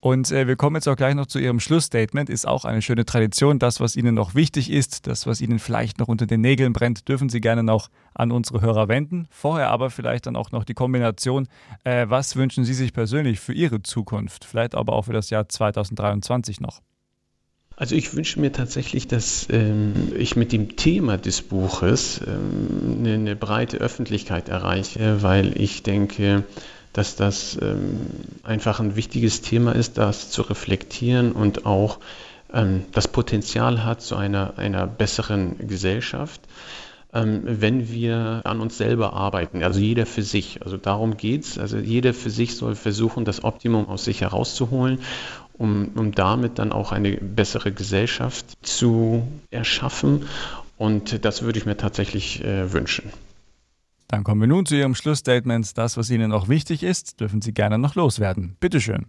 Und 0.00 0.30
äh, 0.30 0.46
wir 0.46 0.54
kommen 0.54 0.76
jetzt 0.76 0.86
auch 0.86 0.94
gleich 0.94 1.16
noch 1.16 1.26
zu 1.26 1.40
Ihrem 1.40 1.58
Schlussstatement. 1.58 2.30
Ist 2.30 2.46
auch 2.46 2.64
eine 2.64 2.82
schöne 2.82 3.04
Tradition. 3.04 3.58
Das, 3.58 3.80
was 3.80 3.96
Ihnen 3.96 4.14
noch 4.14 4.36
wichtig 4.36 4.70
ist, 4.70 5.08
das, 5.08 5.26
was 5.26 5.40
Ihnen 5.40 5.58
vielleicht 5.58 5.98
noch 5.98 6.06
unter 6.06 6.26
den 6.26 6.40
Nägeln 6.40 6.72
brennt, 6.72 7.08
dürfen 7.08 7.28
Sie 7.28 7.40
gerne 7.40 7.64
noch 7.64 7.88
an 8.14 8.30
unsere 8.30 8.60
Hörer 8.60 8.86
wenden. 8.86 9.26
Vorher 9.30 9.70
aber 9.70 9.90
vielleicht 9.90 10.26
dann 10.26 10.36
auch 10.36 10.52
noch 10.52 10.62
die 10.62 10.74
Kombination. 10.74 11.48
Äh, 11.82 12.06
was 12.08 12.36
wünschen 12.36 12.64
Sie 12.64 12.74
sich 12.74 12.92
persönlich 12.92 13.40
für 13.40 13.52
Ihre 13.52 13.82
Zukunft? 13.82 14.44
Vielleicht 14.44 14.76
aber 14.76 14.92
auch 14.92 15.06
für 15.06 15.12
das 15.12 15.30
Jahr 15.30 15.48
2023 15.48 16.60
noch. 16.60 16.80
Also 17.74 17.94
ich 17.94 18.14
wünsche 18.14 18.40
mir 18.40 18.52
tatsächlich, 18.52 19.06
dass 19.06 19.48
ähm, 19.50 20.12
ich 20.16 20.36
mit 20.36 20.52
dem 20.52 20.76
Thema 20.76 21.16
des 21.16 21.42
Buches 21.42 22.20
ähm, 22.26 22.98
eine, 23.00 23.14
eine 23.14 23.36
breite 23.36 23.78
Öffentlichkeit 23.78 24.48
erreiche, 24.48 25.22
weil 25.22 25.60
ich 25.60 25.84
denke, 25.84 26.44
dass 26.92 27.16
das 27.16 27.58
ähm, 27.60 28.00
einfach 28.42 28.80
ein 28.80 28.96
wichtiges 28.96 29.40
Thema 29.40 29.72
ist, 29.72 29.98
das 29.98 30.30
zu 30.30 30.42
reflektieren 30.42 31.32
und 31.32 31.66
auch 31.66 31.98
ähm, 32.52 32.84
das 32.92 33.08
Potenzial 33.08 33.84
hat 33.84 34.00
zu 34.00 34.16
einer, 34.16 34.58
einer 34.58 34.86
besseren 34.86 35.68
Gesellschaft, 35.68 36.40
ähm, 37.12 37.42
wenn 37.44 37.90
wir 37.90 38.42
an 38.44 38.60
uns 38.60 38.78
selber 38.78 39.12
arbeiten, 39.12 39.62
also 39.62 39.80
jeder 39.80 40.06
für 40.06 40.22
sich. 40.22 40.62
Also 40.62 40.76
darum 40.76 41.16
geht 41.16 41.44
es. 41.44 41.58
Also 41.58 41.78
jeder 41.78 42.14
für 42.14 42.30
sich 42.30 42.56
soll 42.56 42.74
versuchen, 42.74 43.24
das 43.24 43.44
Optimum 43.44 43.88
aus 43.88 44.04
sich 44.04 44.20
herauszuholen, 44.20 45.00
um, 45.56 45.90
um 45.94 46.12
damit 46.12 46.58
dann 46.58 46.72
auch 46.72 46.92
eine 46.92 47.12
bessere 47.12 47.72
Gesellschaft 47.72 48.46
zu 48.62 49.26
erschaffen. 49.50 50.26
Und 50.76 51.24
das 51.24 51.42
würde 51.42 51.58
ich 51.58 51.66
mir 51.66 51.76
tatsächlich 51.76 52.44
äh, 52.44 52.72
wünschen. 52.72 53.10
Dann 54.08 54.24
kommen 54.24 54.40
wir 54.40 54.48
nun 54.48 54.64
zu 54.64 54.74
Ihrem 54.74 54.94
Schlussstatement. 54.94 55.76
Das, 55.76 55.96
was 55.98 56.10
Ihnen 56.10 56.30
noch 56.30 56.48
wichtig 56.48 56.82
ist, 56.82 57.20
dürfen 57.20 57.42
Sie 57.42 57.52
gerne 57.52 57.78
noch 57.78 57.94
loswerden. 57.94 58.56
Bitte 58.58 58.80
schön. 58.80 59.06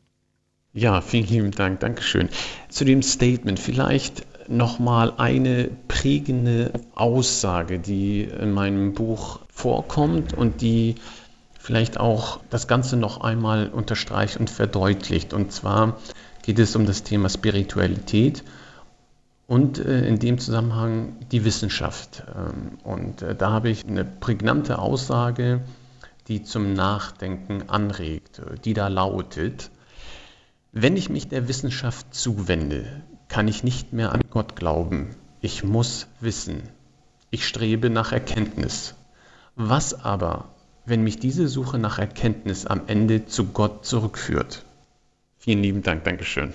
Ja, 0.74 1.02
vielen 1.02 1.28
lieben 1.28 1.52
Dank. 1.52 1.80
Dankeschön. 1.80 2.30
Zu 2.68 2.86
dem 2.86 3.02
Statement 3.02 3.60
vielleicht 3.60 4.28
nochmal 4.50 5.14
eine 5.18 5.70
prägende 5.88 6.74
Aussage, 6.96 7.80
die 7.80 8.24
in 8.24 8.52
meinem 8.52 8.94
Buch 8.94 9.40
vorkommt 9.50 10.34
und 10.34 10.62
die 10.62 10.96
vielleicht 11.60 12.00
auch 12.00 12.40
das 12.50 12.68
Ganze 12.68 12.98
noch 12.98 13.22
einmal 13.22 13.70
unterstreicht 13.70 14.38
und 14.38 14.50
verdeutlicht. 14.50 15.34
Und 15.34 15.52
zwar 15.52 15.98
geht 16.42 16.60
es 16.60 16.76
um 16.76 16.86
das 16.86 17.04
Thema 17.04 17.30
Spiritualität 17.30 18.44
und 19.50 19.80
äh, 19.80 20.08
in 20.08 20.20
dem 20.20 20.38
Zusammenhang 20.38 21.16
die 21.32 21.44
Wissenschaft. 21.44 22.24
Ähm, 22.36 22.78
und 22.84 23.24
äh, 23.24 23.36
da 23.36 23.50
habe 23.50 23.70
ich 23.70 23.86
eine 23.86 24.06
prägnante 24.06 24.78
Aussage, 24.78 25.62
die 26.28 26.44
zum 26.44 26.74
Nachdenken 26.74 27.68
anregt, 27.68 28.42
die 28.64 28.76
da 28.76 28.88
lautet, 28.88 29.72
wenn 30.72 30.96
ich 30.96 31.10
mich 31.10 31.30
der 31.30 31.48
Wissenschaft 31.48 32.14
zuwende, 32.14 33.02
kann 33.28 33.48
ich 33.48 33.64
nicht 33.64 33.92
mehr 33.92 34.12
an 34.12 34.22
Gott 34.30 34.56
glauben. 34.56 35.16
Ich 35.42 35.64
muss 35.64 36.06
wissen. 36.20 36.62
Ich 37.32 37.48
strebe 37.48 37.90
nach 37.90 38.12
Erkenntnis. 38.12 38.94
Was 39.56 40.06
aber, 40.06 40.50
wenn 40.86 41.04
mich 41.04 41.18
diese 41.18 41.48
Suche 41.48 41.80
nach 41.80 41.98
Erkenntnis 41.98 42.68
am 42.68 42.82
Ende 42.86 43.26
zu 43.26 43.46
Gott 43.46 43.84
zurückführt? 43.84 44.64
Vielen 45.40 45.64
lieben 45.64 45.82
Dank, 45.82 46.04
Dankeschön. 46.04 46.54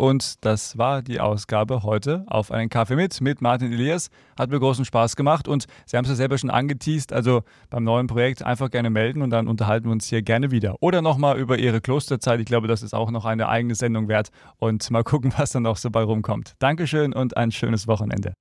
Und 0.00 0.46
das 0.46 0.78
war 0.78 1.02
die 1.02 1.20
Ausgabe 1.20 1.82
heute 1.82 2.24
auf 2.26 2.52
einen 2.52 2.70
Kaffee 2.70 2.96
mit 2.96 3.20
mit 3.20 3.42
Martin 3.42 3.70
Elias. 3.70 4.08
Hat 4.38 4.48
mir 4.48 4.58
großen 4.58 4.86
Spaß 4.86 5.14
gemacht 5.14 5.46
und 5.46 5.66
Sie 5.84 5.94
haben 5.94 6.06
es 6.06 6.08
ja 6.08 6.14
selber 6.14 6.38
schon 6.38 6.48
angeteased. 6.48 7.12
Also 7.12 7.42
beim 7.68 7.84
neuen 7.84 8.06
Projekt 8.06 8.42
einfach 8.42 8.70
gerne 8.70 8.88
melden 8.88 9.20
und 9.20 9.28
dann 9.28 9.46
unterhalten 9.46 9.88
wir 9.88 9.92
uns 9.92 10.08
hier 10.08 10.22
gerne 10.22 10.50
wieder. 10.50 10.76
Oder 10.80 11.02
nochmal 11.02 11.38
über 11.38 11.58
Ihre 11.58 11.82
Klosterzeit. 11.82 12.40
Ich 12.40 12.46
glaube, 12.46 12.66
das 12.66 12.82
ist 12.82 12.94
auch 12.94 13.10
noch 13.10 13.26
eine 13.26 13.50
eigene 13.50 13.74
Sendung 13.74 14.08
wert. 14.08 14.30
Und 14.56 14.90
mal 14.90 15.04
gucken, 15.04 15.34
was 15.36 15.50
dann 15.50 15.64
noch 15.64 15.76
so 15.76 15.90
bei 15.90 16.02
rumkommt. 16.02 16.54
Dankeschön 16.60 17.12
und 17.12 17.36
ein 17.36 17.52
schönes 17.52 17.86
Wochenende. 17.86 18.32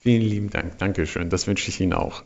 Vielen 0.00 0.22
lieben 0.22 0.48
Dank. 0.48 0.78
Dankeschön. 0.78 1.28
Das 1.28 1.46
wünsche 1.46 1.68
ich 1.68 1.78
Ihnen 1.78 1.92
auch. 1.92 2.24